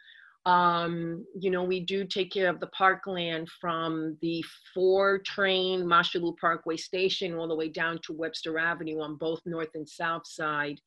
um, 0.45 1.25
you 1.37 1.51
know, 1.51 1.63
we 1.63 1.81
do 1.81 2.05
take 2.05 2.31
care 2.31 2.49
of 2.49 2.59
the 2.59 2.67
parkland 2.67 3.47
from 3.59 4.17
the 4.21 4.43
four 4.73 5.19
train 5.19 5.81
Mosholu 5.83 6.37
Parkway 6.37 6.77
station 6.77 7.35
all 7.35 7.47
the 7.47 7.55
way 7.55 7.69
down 7.69 7.99
to 8.03 8.13
Webster 8.13 8.57
Avenue 8.57 9.01
on 9.01 9.15
both 9.15 9.41
north 9.45 9.69
and 9.75 9.87
south 9.87 10.25
side. 10.25 10.79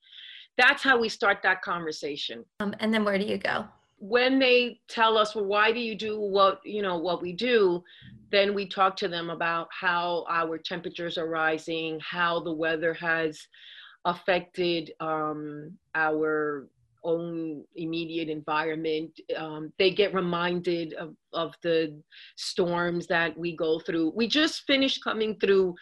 That's 0.57 0.83
how 0.83 0.99
we 0.99 1.09
start 1.09 1.39
that 1.43 1.63
conversation. 1.63 2.45
Um, 2.61 2.75
and 2.81 2.93
then 2.93 3.05
where 3.05 3.19
do 3.19 3.25
you 3.25 3.39
go? 3.39 3.67
When 3.99 4.39
they 4.39 4.81
tell 4.89 5.17
us, 5.17 5.35
well, 5.35 5.45
why 5.45 5.71
do 5.71 5.79
you 5.81 5.95
do 5.95 6.19
what, 6.19 6.61
you 6.65 6.83
know, 6.83 6.99
what 6.99 7.23
we 7.23 7.33
do? 7.33 7.85
Then 8.31 8.55
we 8.55 8.67
talk 8.67 8.97
to 8.97 9.09
them 9.09 9.31
about 9.31 9.69
how 9.71 10.25
our 10.29 10.59
temperatures 10.59 11.19
are 11.19 11.29
rising, 11.29 12.01
how 12.01 12.41
the 12.41 12.53
weather 12.53 12.95
has 12.95 13.47
affected 14.05 14.93
um, 14.99 15.79
our 15.95 16.67
own 17.05 17.65
immediate 17.77 18.29
environment. 18.29 19.19
Um, 19.37 19.73
they 19.79 19.91
get 19.91 20.15
reminded 20.15 20.95
of, 20.95 21.15
of 21.33 21.55
the 21.63 22.01
storms 22.37 23.07
that 23.09 23.37
we 23.37 23.57
go 23.57 23.81
through. 23.81 24.13
We 24.15 24.29
just 24.29 24.63
finished 24.67 25.03
coming 25.03 25.37
through 25.41 25.75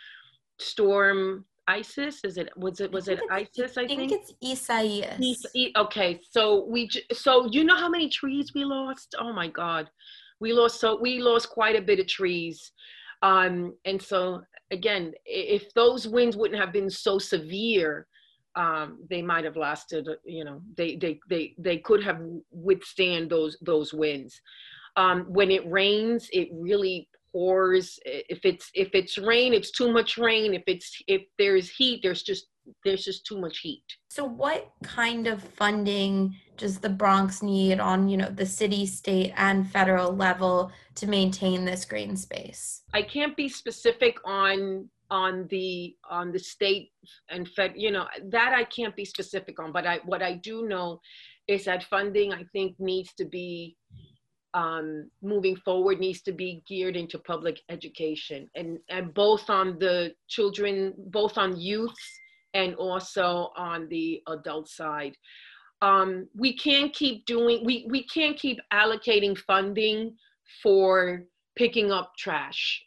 storm 0.59 1.45
ISIS. 1.69 2.21
Is 2.25 2.37
it 2.37 2.51
was 2.57 2.81
it 2.81 2.91
was 2.91 3.09
it 3.09 3.21
ISIS? 3.31 3.77
I, 3.77 3.83
I 3.83 3.87
think, 3.87 4.11
think, 4.11 4.13
it's 4.13 4.33
Isaias. 4.45 5.47
okay, 5.77 6.21
so 6.31 6.67
we 6.67 6.89
so 7.13 7.47
you 7.51 7.65
know 7.65 7.77
how 7.77 7.89
many 7.89 8.09
trees 8.09 8.53
we 8.55 8.65
lost? 8.65 9.15
Oh 9.19 9.33
my 9.33 9.49
God, 9.49 9.89
we 10.41 10.53
lost 10.53 10.81
so 10.81 10.99
we 11.01 11.21
lost 11.21 11.51
quite 11.51 11.77
a 11.77 11.83
bit 11.83 12.01
of 12.01 12.07
trees. 12.07 12.73
Um, 13.23 13.75
and 13.85 14.01
so 14.01 14.43
again, 14.71 15.13
if 15.27 15.73
those 15.75 16.09
winds 16.09 16.37
wouldn't 16.37 16.61
have 16.61 16.73
been 16.73 16.91
so 16.91 17.19
severe, 17.19 18.07
um, 18.57 18.99
they 19.09 19.23
might 19.23 19.45
have 19.45 19.57
lasted. 19.57 20.09
You 20.25 20.45
know, 20.45 20.61
they 20.77 20.97
they 20.97 21.21
they 21.29 21.55
they 21.59 21.79
could 21.79 22.03
have 22.03 22.21
withstand 22.51 23.31
those 23.31 23.57
those 23.63 23.93
winds. 23.93 24.41
Um, 24.97 25.27
when 25.29 25.51
it 25.51 25.69
rains, 25.71 26.29
it 26.33 26.49
really 26.53 27.09
pours. 27.33 27.99
If 28.05 28.41
it's 28.45 28.71
if 28.75 28.89
it's 28.93 29.19
rain, 29.19 29.55
it's 29.55 29.71
too 29.71 29.93
much 29.93 30.19
rain. 30.19 30.55
If 30.55 30.65
it's 30.67 31.03
if 31.07 31.23
there's 31.39 31.71
heat, 31.71 32.01
there's 32.03 32.23
just 32.23 32.47
there's 32.85 33.05
just 33.05 33.27
too 33.27 33.41
much 33.41 33.59
heat. 33.59 33.85
So 34.11 34.25
what 34.25 34.73
kind 34.83 35.27
of 35.27 35.43
funding 35.43 36.37
does 36.57 36.79
the 36.79 36.91
Bronx 36.91 37.43
need 37.43 37.81
on, 37.81 38.09
you 38.09 38.17
know, 38.17 38.31
the 38.31 38.47
city, 38.47 38.87
state 38.87 39.33
and 39.37 39.69
federal 39.69 40.15
level 40.15 40.71
to 40.97 41.07
maintain 41.07 41.65
this 41.65 41.85
green 41.85 42.17
space? 42.17 42.83
I 42.93 43.03
can't 43.03 43.37
be 43.37 43.49
specific 43.49 44.19
on 44.25 44.89
on 45.11 45.47
the 45.51 45.97
on 46.09 46.33
the 46.33 46.39
state 46.39 46.91
and 47.31 47.49
fed 47.49 47.73
you 47.77 47.91
know 47.91 48.07
that 48.29 48.53
i 48.53 48.65
can't 48.65 48.95
be 48.95 49.05
specific 49.05 49.59
on 49.59 49.73
but 49.73 49.87
i 49.87 49.99
what 50.05 50.23
i 50.23 50.35
do 50.35 50.67
know 50.69 51.01
is 51.49 51.65
that 51.65 51.83
funding 51.85 52.33
i 52.33 52.45
think 52.53 52.75
needs 52.79 53.13
to 53.15 53.25
be 53.25 53.77
um, 54.55 55.11
moving 55.23 55.57
forward 55.57 56.01
needs 56.01 56.23
to 56.23 56.33
be 56.33 56.63
geared 56.67 56.97
into 56.97 57.19
public 57.19 57.61
education. 57.69 58.49
And 58.55 58.79
and 58.89 59.15
both 59.15 59.49
on 59.49 59.79
the 59.79 60.13
children 60.29 60.95
both 60.97 61.39
on 61.39 61.59
youths 61.59 62.21
and 62.55 62.75
also 62.75 63.53
on 63.57 63.89
the 63.89 64.23
adult 64.29 64.69
side. 64.69 65.17
Um, 65.83 66.29
we 66.37 66.57
can't 66.57 66.93
keep 66.93 67.27
doing 67.27 67.65
we 67.65 67.87
we 67.89 68.05
can't 68.05 68.37
keep 68.37 68.59
allocating 68.73 69.39
funding 69.39 70.17
for 70.63 71.25
picking 71.57 71.93
up 71.93 72.13
trash 72.19 72.83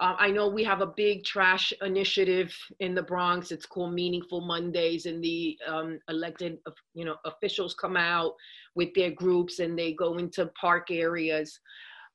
uh, 0.00 0.16
I 0.18 0.30
know 0.30 0.48
we 0.48 0.64
have 0.64 0.80
a 0.80 0.86
big 0.86 1.24
trash 1.24 1.72
initiative 1.82 2.54
in 2.80 2.94
the 2.94 3.02
Bronx. 3.02 3.52
It's 3.52 3.66
called 3.66 3.92
Meaningful 3.92 4.40
Mondays, 4.40 5.04
and 5.04 5.22
the 5.22 5.58
um, 5.68 5.98
elected, 6.08 6.58
you 6.94 7.04
know, 7.04 7.16
officials 7.26 7.74
come 7.74 7.96
out 7.96 8.32
with 8.74 8.94
their 8.94 9.10
groups 9.10 9.58
and 9.58 9.78
they 9.78 9.92
go 9.92 10.16
into 10.16 10.50
park 10.58 10.90
areas. 10.90 11.60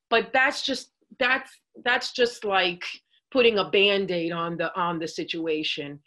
But 0.10 0.32
that's 0.34 0.64
just 0.64 0.94
that's 1.20 1.52
that's 1.84 2.12
just 2.12 2.44
like 2.44 2.84
putting 3.32 3.60
a 3.60 3.70
band-aid 3.70 4.32
on 4.32 4.58
the 4.58 4.76
on 4.80 4.98
the 4.98 5.08
situation. 5.08 6.00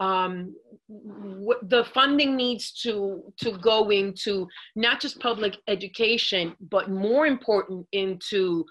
Um, 0.00 0.54
the 0.88 1.84
funding 1.92 2.34
needs 2.34 2.72
to 2.82 3.22
to 3.42 3.58
go 3.58 3.90
into 3.90 4.48
not 4.74 5.00
just 5.00 5.20
public 5.20 5.58
education, 5.68 6.54
but 6.70 6.90
more 6.90 7.26
important 7.26 7.86
into 7.92 8.64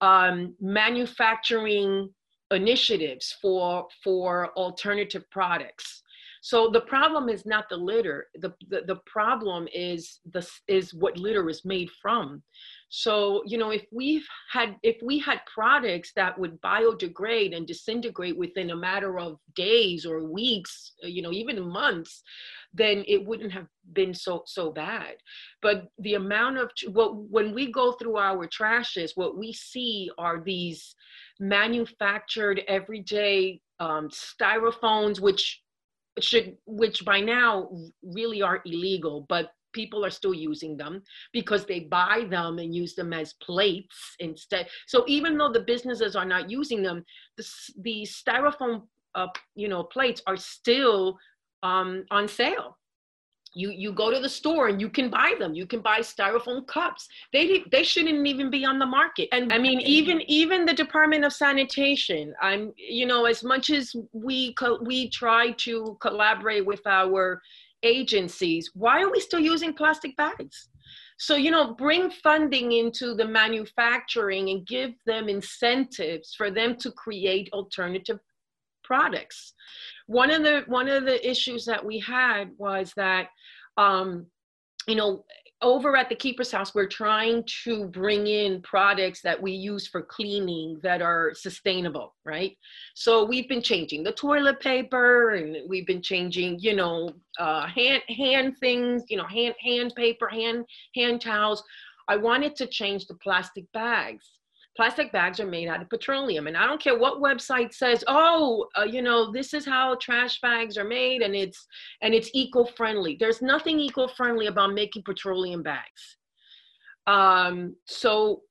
um, 0.00 0.54
manufacturing 0.60 2.10
initiatives 2.50 3.36
for 3.40 3.86
for 4.02 4.50
alternative 4.56 5.24
products. 5.30 6.02
So 6.42 6.70
the 6.70 6.80
problem 6.80 7.28
is 7.28 7.44
not 7.44 7.68
the 7.68 7.76
litter. 7.76 8.28
The, 8.36 8.54
the, 8.68 8.82
the 8.86 9.00
problem 9.06 9.68
is 9.74 10.20
the 10.32 10.46
is 10.68 10.94
what 10.94 11.18
litter 11.18 11.48
is 11.50 11.64
made 11.64 11.90
from. 12.00 12.42
So, 12.88 13.42
you 13.46 13.58
know, 13.58 13.70
if 13.70 13.84
we've 13.92 14.26
had 14.50 14.76
if 14.82 14.96
we 15.02 15.18
had 15.18 15.40
products 15.52 16.12
that 16.16 16.38
would 16.38 16.60
biodegrade 16.62 17.54
and 17.54 17.66
disintegrate 17.66 18.36
within 18.36 18.70
a 18.70 18.76
matter 18.76 19.18
of 19.18 19.38
days 19.54 20.06
or 20.06 20.24
weeks, 20.24 20.92
you 21.02 21.22
know, 21.22 21.32
even 21.32 21.60
months, 21.60 22.22
then 22.72 23.04
it 23.08 23.24
wouldn't 23.24 23.52
have 23.52 23.66
been 23.92 24.14
so 24.14 24.42
so 24.46 24.70
bad. 24.70 25.16
But 25.62 25.88
the 25.98 26.14
amount 26.14 26.58
of 26.58 26.70
what 26.92 27.16
when 27.16 27.54
we 27.54 27.72
go 27.72 27.92
through 27.92 28.16
our 28.16 28.46
trashes 28.46 29.12
what 29.14 29.36
we 29.36 29.52
see 29.52 30.10
are 30.18 30.40
these 30.40 30.94
manufactured 31.38 32.62
everyday 32.68 33.60
um, 33.78 34.08
styrophones 34.10 35.20
which 35.20 35.62
should 36.20 36.56
which 36.66 37.04
by 37.04 37.20
now 37.20 37.68
really 38.02 38.42
are 38.42 38.60
illegal 38.66 39.26
but 39.28 39.52
people 39.72 40.04
are 40.04 40.10
still 40.10 40.34
using 40.34 40.76
them 40.76 41.02
because 41.32 41.64
they 41.64 41.80
buy 41.80 42.26
them 42.28 42.58
and 42.58 42.74
use 42.74 42.94
them 42.94 43.12
as 43.12 43.34
plates 43.34 44.16
instead. 44.18 44.68
So 44.86 45.04
even 45.06 45.38
though 45.38 45.52
the 45.52 45.60
businesses 45.60 46.16
are 46.16 46.24
not 46.24 46.50
using 46.50 46.82
them 46.82 47.04
the, 47.36 47.48
the 47.82 48.06
styrofoam 48.06 48.82
uh, 49.14 49.26
you 49.54 49.68
know 49.68 49.82
plates 49.82 50.22
are 50.26 50.36
still 50.36 51.18
um, 51.62 52.04
on 52.10 52.28
sale. 52.28 52.76
You 53.52 53.70
you 53.70 53.92
go 53.92 54.12
to 54.12 54.20
the 54.20 54.28
store 54.28 54.68
and 54.68 54.80
you 54.80 54.88
can 54.88 55.10
buy 55.10 55.34
them. 55.38 55.54
You 55.54 55.66
can 55.66 55.80
buy 55.80 56.00
styrofoam 56.00 56.66
cups. 56.68 57.08
They 57.32 57.64
they 57.72 57.82
shouldn't 57.82 58.24
even 58.24 58.48
be 58.48 58.64
on 58.64 58.78
the 58.78 58.86
market. 58.86 59.28
And 59.32 59.52
I 59.52 59.58
mean 59.58 59.80
even 59.80 60.22
even 60.28 60.64
the 60.64 60.72
Department 60.72 61.24
of 61.24 61.32
Sanitation. 61.32 62.32
I'm 62.40 62.72
you 62.76 63.06
know 63.06 63.24
as 63.24 63.42
much 63.42 63.70
as 63.70 63.96
we 64.12 64.54
co- 64.54 64.80
we 64.82 65.10
try 65.10 65.50
to 65.66 65.96
collaborate 66.00 66.64
with 66.64 66.86
our 66.86 67.42
agencies, 67.82 68.70
why 68.74 69.02
are 69.02 69.10
we 69.10 69.20
still 69.20 69.40
using 69.40 69.72
plastic 69.72 70.16
bags? 70.16 70.68
So, 71.18 71.36
you 71.36 71.50
know, 71.50 71.74
bring 71.74 72.10
funding 72.10 72.72
into 72.72 73.14
the 73.14 73.26
manufacturing 73.26 74.48
and 74.48 74.66
give 74.66 74.92
them 75.04 75.28
incentives 75.28 76.34
for 76.34 76.50
them 76.50 76.76
to 76.76 76.90
create 76.92 77.50
alternative 77.52 78.18
products 78.82 79.52
one 80.10 80.32
of 80.32 80.42
the 80.42 80.64
one 80.66 80.88
of 80.88 81.04
the 81.04 81.30
issues 81.30 81.64
that 81.64 81.84
we 81.84 82.00
had 82.00 82.50
was 82.58 82.92
that 82.96 83.28
um, 83.76 84.26
you 84.88 84.96
know 84.96 85.24
over 85.62 85.94
at 85.96 86.08
the 86.08 86.16
keeper's 86.16 86.50
house 86.50 86.74
we're 86.74 86.88
trying 86.88 87.44
to 87.64 87.84
bring 87.86 88.26
in 88.26 88.60
products 88.62 89.20
that 89.22 89.40
we 89.40 89.52
use 89.52 89.86
for 89.86 90.02
cleaning 90.02 90.80
that 90.82 91.00
are 91.00 91.32
sustainable 91.34 92.16
right? 92.24 92.56
So 92.94 93.24
we've 93.24 93.48
been 93.48 93.62
changing 93.62 94.02
the 94.02 94.10
toilet 94.10 94.58
paper 94.58 95.30
and 95.34 95.56
we've 95.68 95.86
been 95.86 96.02
changing 96.02 96.58
you 96.58 96.74
know 96.74 97.12
uh, 97.38 97.68
hand 97.68 98.02
hand 98.08 98.56
things 98.58 99.04
you 99.08 99.16
know 99.16 99.26
hand 99.26 99.54
hand 99.64 99.94
paper 99.94 100.26
hand 100.26 100.64
hand 100.96 101.20
towels. 101.20 101.62
I 102.08 102.16
wanted 102.16 102.56
to 102.56 102.66
change 102.66 103.06
the 103.06 103.14
plastic 103.14 103.70
bags 103.72 104.39
plastic 104.76 105.12
bags 105.12 105.40
are 105.40 105.46
made 105.46 105.68
out 105.68 105.82
of 105.82 105.90
petroleum. 105.90 106.46
And 106.46 106.56
I 106.56 106.66
don't 106.66 106.80
care 106.80 106.98
what 106.98 107.20
website 107.20 107.74
says, 107.74 108.04
oh, 108.06 108.66
uh, 108.78 108.84
you 108.84 109.02
know, 109.02 109.32
this 109.32 109.52
is 109.52 109.64
how 109.64 109.96
trash 109.96 110.40
bags 110.40 110.78
are 110.78 110.84
made 110.84 111.22
and 111.22 111.34
it's 111.34 111.66
and 112.02 112.14
it's 112.14 112.30
eco-friendly. 112.34 113.16
There's 113.18 113.42
nothing 113.42 113.80
eco-friendly 113.80 114.46
about 114.46 114.72
making 114.72 115.02
petroleum 115.02 115.62
bags. 115.62 116.16
Um, 117.06 117.74
so 117.86 118.42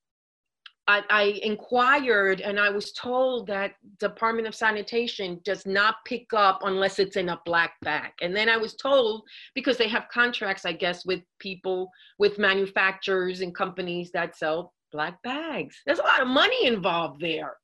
I, 0.88 1.02
I 1.08 1.22
inquired 1.42 2.40
and 2.40 2.58
I 2.58 2.68
was 2.70 2.92
told 2.92 3.46
that 3.46 3.74
Department 4.00 4.48
of 4.48 4.56
Sanitation 4.56 5.40
does 5.44 5.64
not 5.64 5.96
pick 6.04 6.26
up 6.34 6.60
unless 6.64 6.98
it's 6.98 7.16
in 7.16 7.28
a 7.28 7.40
black 7.44 7.74
bag. 7.82 8.10
And 8.20 8.34
then 8.34 8.48
I 8.48 8.56
was 8.56 8.74
told 8.74 9.22
because 9.54 9.78
they 9.78 9.88
have 9.88 10.08
contracts, 10.12 10.66
I 10.66 10.72
guess, 10.72 11.06
with 11.06 11.20
people, 11.38 11.90
with 12.18 12.38
manufacturers 12.38 13.40
and 13.40 13.54
companies 13.54 14.10
that 14.12 14.36
sell 14.36 14.72
black 14.90 15.22
bags. 15.22 15.76
There's 15.86 15.98
a 15.98 16.04
lot 16.04 16.22
of 16.22 16.28
money 16.28 16.66
involved 16.66 17.20
there. 17.20 17.56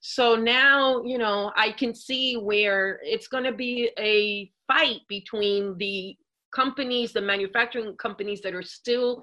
So 0.00 0.34
now, 0.34 1.02
you 1.02 1.18
know, 1.18 1.52
I 1.56 1.72
can 1.72 1.94
see 1.94 2.36
where 2.36 3.00
it's 3.02 3.28
going 3.28 3.44
to 3.44 3.52
be 3.52 3.90
a 3.98 4.50
fight 4.66 5.00
between 5.08 5.76
the 5.76 6.16
companies, 6.54 7.12
the 7.12 7.20
manufacturing 7.20 7.96
companies 7.96 8.40
that 8.42 8.54
are 8.54 8.62
still 8.62 9.22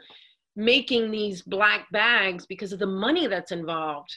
making 0.55 1.11
these 1.11 1.41
black 1.41 1.89
bags 1.91 2.45
because 2.45 2.73
of 2.73 2.79
the 2.79 2.85
money 2.85 3.27
that's 3.27 3.51
involved. 3.51 4.15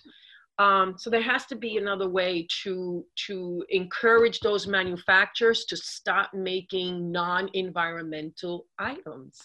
Um, 0.58 0.94
so 0.98 1.08
there 1.08 1.22
has 1.22 1.46
to 1.46 1.56
be 1.56 1.78
another 1.78 2.08
way 2.08 2.46
to 2.64 3.04
to 3.26 3.64
encourage 3.70 4.40
those 4.40 4.66
manufacturers 4.66 5.64
to 5.66 5.76
stop 5.76 6.34
making 6.34 7.10
non-environmental 7.10 8.66
items. 8.78 9.38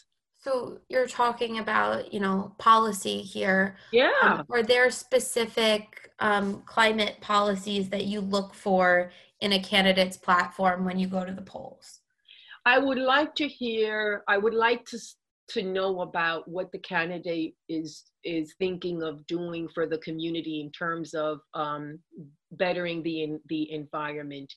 So 0.45 0.77
you're 0.89 1.08
talking 1.08 1.58
about, 1.58 2.13
you 2.13 2.19
know, 2.19 2.53
policy 2.60 3.21
here. 3.21 3.77
Yeah. 3.91 4.12
Um, 4.21 4.45
are 4.51 4.62
there 4.62 4.91
specific 4.91 6.12
um, 6.19 6.62
climate 6.67 7.17
policies 7.19 7.89
that 7.89 8.05
you 8.05 8.21
look 8.21 8.53
for 8.53 9.12
in 9.41 9.53
a 9.53 9.60
candidate's 9.60 10.17
platform 10.17 10.86
when 10.86 10.99
you 10.99 11.08
go 11.08 11.25
to 11.25 11.34
the 11.34 11.41
polls? 11.41 12.01
I 12.63 12.77
would 12.77 12.99
like 12.99 13.34
to 13.36 13.47
hear. 13.47 14.23
I 14.27 14.38
would 14.38 14.53
like 14.53 14.86
to 14.86 14.99
to 15.47 15.63
know 15.63 16.01
about 16.01 16.47
what 16.47 16.71
the 16.71 16.79
candidate 16.79 17.55
is 17.67 18.03
is 18.23 18.53
thinking 18.60 19.01
of 19.01 19.25
doing 19.25 19.67
for 19.73 19.88
the 19.88 19.97
community 19.99 20.62
in 20.62 20.71
terms 20.71 21.15
of 21.15 21.39
um, 21.55 21.97
bettering 22.51 23.01
the 23.01 23.39
the 23.49 23.71
environment, 23.71 24.53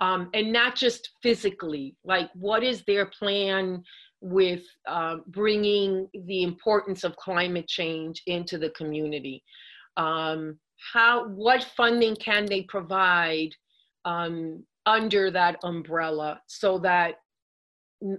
um, 0.00 0.28
and 0.34 0.52
not 0.52 0.76
just 0.76 1.08
physically. 1.22 1.96
Like, 2.04 2.28
what 2.34 2.62
is 2.62 2.82
their 2.84 3.06
plan? 3.06 3.82
With 4.22 4.62
uh, 4.86 5.16
bringing 5.26 6.08
the 6.26 6.42
importance 6.42 7.04
of 7.04 7.16
climate 7.16 7.66
change 7.68 8.22
into 8.26 8.56
the 8.56 8.70
community. 8.70 9.42
Um, 9.96 10.58
how, 10.92 11.28
what 11.28 11.64
funding 11.76 12.16
can 12.16 12.46
they 12.46 12.62
provide 12.62 13.50
um, 14.04 14.64
under 14.86 15.30
that 15.30 15.56
umbrella 15.62 16.40
so 16.46 16.78
that 16.78 17.16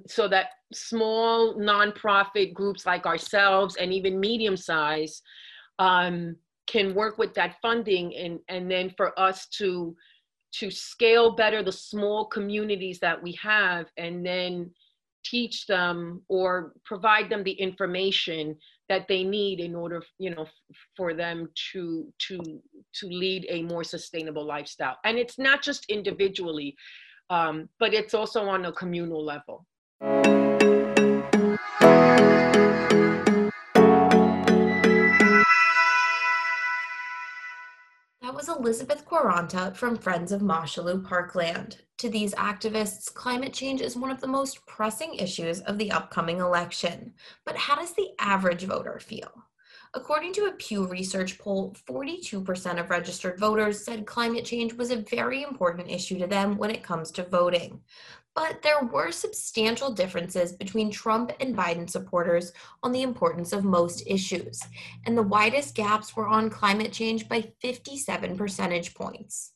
so 0.07 0.29
that 0.29 0.47
small 0.71 1.55
nonprofit 1.55 2.53
groups 2.53 2.85
like 2.85 3.05
ourselves 3.05 3.75
and 3.75 3.93
even 3.93 4.19
medium 4.19 4.55
size 4.55 5.21
um, 5.79 6.35
can 6.67 6.95
work 6.95 7.17
with 7.17 7.33
that 7.33 7.57
funding 7.61 8.15
and, 8.15 8.39
and 8.47 8.71
then 8.71 8.89
for 8.95 9.17
us 9.19 9.47
to 9.47 9.95
to 10.53 10.69
scale 10.69 11.35
better 11.35 11.63
the 11.63 11.71
small 11.71 12.25
communities 12.25 12.99
that 12.99 13.21
we 13.21 13.37
have 13.41 13.87
and 13.97 14.25
then 14.25 14.69
teach 15.23 15.65
them 15.67 16.21
or 16.27 16.73
provide 16.85 17.29
them 17.29 17.43
the 17.43 17.51
information 17.51 18.55
that 18.89 19.07
they 19.07 19.23
need 19.23 19.59
in 19.59 19.73
order 19.75 20.03
you 20.19 20.29
know 20.29 20.45
for 20.95 21.13
them 21.13 21.49
to 21.71 22.11
to 22.19 22.37
to 22.93 23.07
lead 23.07 23.45
a 23.49 23.61
more 23.63 23.83
sustainable 23.83 24.45
lifestyle. 24.45 24.97
And 25.03 25.17
it's 25.17 25.39
not 25.39 25.61
just 25.61 25.85
individually 25.89 26.75
um, 27.29 27.69
but 27.79 27.93
it's 27.93 28.13
also 28.13 28.45
on 28.45 28.65
a 28.65 28.71
communal 28.71 29.23
level 29.23 29.65
was 38.47 38.57
Elizabeth 38.57 39.05
Quaranta 39.05 39.73
from 39.73 39.97
Friends 39.97 40.33
of 40.33 40.41
Mosholu 40.41 41.01
Parkland. 41.01 41.77
To 41.99 42.09
these 42.09 42.33
activists, 42.33 43.13
climate 43.13 43.53
change 43.53 43.79
is 43.79 43.95
one 43.95 44.11
of 44.11 44.19
the 44.19 44.27
most 44.27 44.65
pressing 44.65 45.13
issues 45.13 45.61
of 45.61 45.77
the 45.77 45.89
upcoming 45.91 46.39
election. 46.39 47.13
But 47.45 47.55
how 47.55 47.75
does 47.75 47.93
the 47.93 48.09
average 48.19 48.65
voter 48.65 48.99
feel? 48.99 49.31
According 49.95 50.33
to 50.33 50.45
a 50.45 50.53
Pew 50.53 50.87
Research 50.87 51.37
poll, 51.37 51.75
42% 51.87 52.79
of 52.79 52.89
registered 52.89 53.39
voters 53.39 53.85
said 53.85 54.07
climate 54.07 54.43
change 54.43 54.73
was 54.73 54.89
a 54.89 54.95
very 54.95 55.43
important 55.43 55.91
issue 55.91 56.17
to 56.17 56.25
them 56.25 56.57
when 56.57 56.71
it 56.71 56.81
comes 56.81 57.11
to 57.11 57.29
voting. 57.29 57.79
But 58.33 58.63
there 58.63 58.83
were 58.83 59.11
substantial 59.11 59.91
differences 59.91 60.51
between 60.53 60.89
Trump 60.89 61.31
and 61.39 61.55
Biden 61.55 61.87
supporters 61.87 62.53
on 62.81 62.91
the 62.91 63.03
importance 63.03 63.53
of 63.53 63.63
most 63.63 64.01
issues, 64.07 64.63
and 65.05 65.15
the 65.15 65.21
widest 65.21 65.75
gaps 65.75 66.15
were 66.15 66.27
on 66.27 66.49
climate 66.49 66.91
change 66.91 67.29
by 67.29 67.53
57 67.61 68.35
percentage 68.35 68.95
points. 68.95 69.51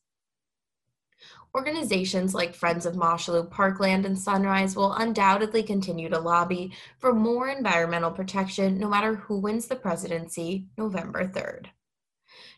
Organizations 1.57 2.35
like 2.35 2.53
Friends 2.53 2.85
of 2.85 2.93
Mosholu, 2.93 3.49
Parkland, 3.49 4.05
and 4.05 4.15
Sunrise 4.15 4.75
will 4.75 4.93
undoubtedly 4.93 5.63
continue 5.63 6.07
to 6.07 6.19
lobby 6.19 6.71
for 6.99 7.13
more 7.13 7.49
environmental 7.49 8.11
protection 8.11 8.77
no 8.77 8.87
matter 8.87 9.15
who 9.15 9.39
wins 9.39 9.65
the 9.65 9.75
presidency 9.75 10.67
November 10.77 11.25
3rd. 11.25 11.69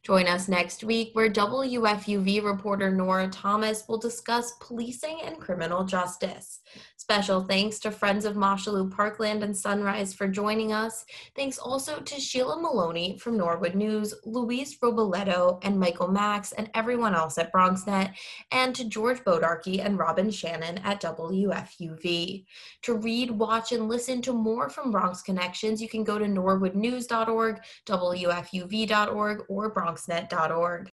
Join 0.02 0.28
us 0.28 0.48
next 0.48 0.84
week 0.84 1.10
where 1.14 1.30
WFUV 1.30 2.44
reporter 2.44 2.90
Nora 2.90 3.28
Thomas 3.28 3.84
will 3.88 3.98
discuss 3.98 4.54
policing 4.62 5.20
and 5.24 5.40
criminal 5.40 5.84
justice. 5.84 6.62
Special 6.96 7.42
thanks 7.42 7.80
to 7.80 7.92
Friends 7.92 8.24
of 8.24 8.36
Mosholu 8.36 8.92
Parkland 8.92 9.44
and 9.44 9.56
Sunrise 9.56 10.14
for 10.14 10.28
joining 10.28 10.72
us. 10.72 11.06
Thanks 11.36 11.58
also 11.58 12.00
to 12.00 12.20
Sheila 12.20 12.62
Maloney 12.62 13.18
from 13.18 13.36
Norwood 13.36 13.74
News, 13.74 14.14
Luis 14.26 14.78
Roboletto, 14.78 15.60
and 15.64 15.80
Michael 15.80 16.10
Max, 16.10 16.52
and 16.52 16.70
everyone 16.76 17.16
else 17.16 17.38
at 17.38 17.52
BronxNet, 17.52 18.14
and 18.52 18.76
to 18.76 18.86
George 18.86 19.20
Bodarky 19.24 19.84
and 19.84 19.98
Robin 19.98 20.30
Shannon 20.30 20.78
at 20.80 21.02
WFUV. 21.02 22.46
To 22.84 22.94
read, 22.94 23.32
watch, 23.32 23.72
and 23.72 23.90
listen 23.90 24.22
to 24.22 24.34
more 24.34 24.70
from 24.70 24.92
Bronx 24.92 25.22
Connections, 25.24 25.82
you 25.82 25.90
can 25.90 26.04
go 26.04 26.20
to 26.20 26.26
norwoodnews.org, 26.26 27.60
WFUV.org, 27.88 29.46
or 29.50 29.70
bronxnet.org. 29.90 30.88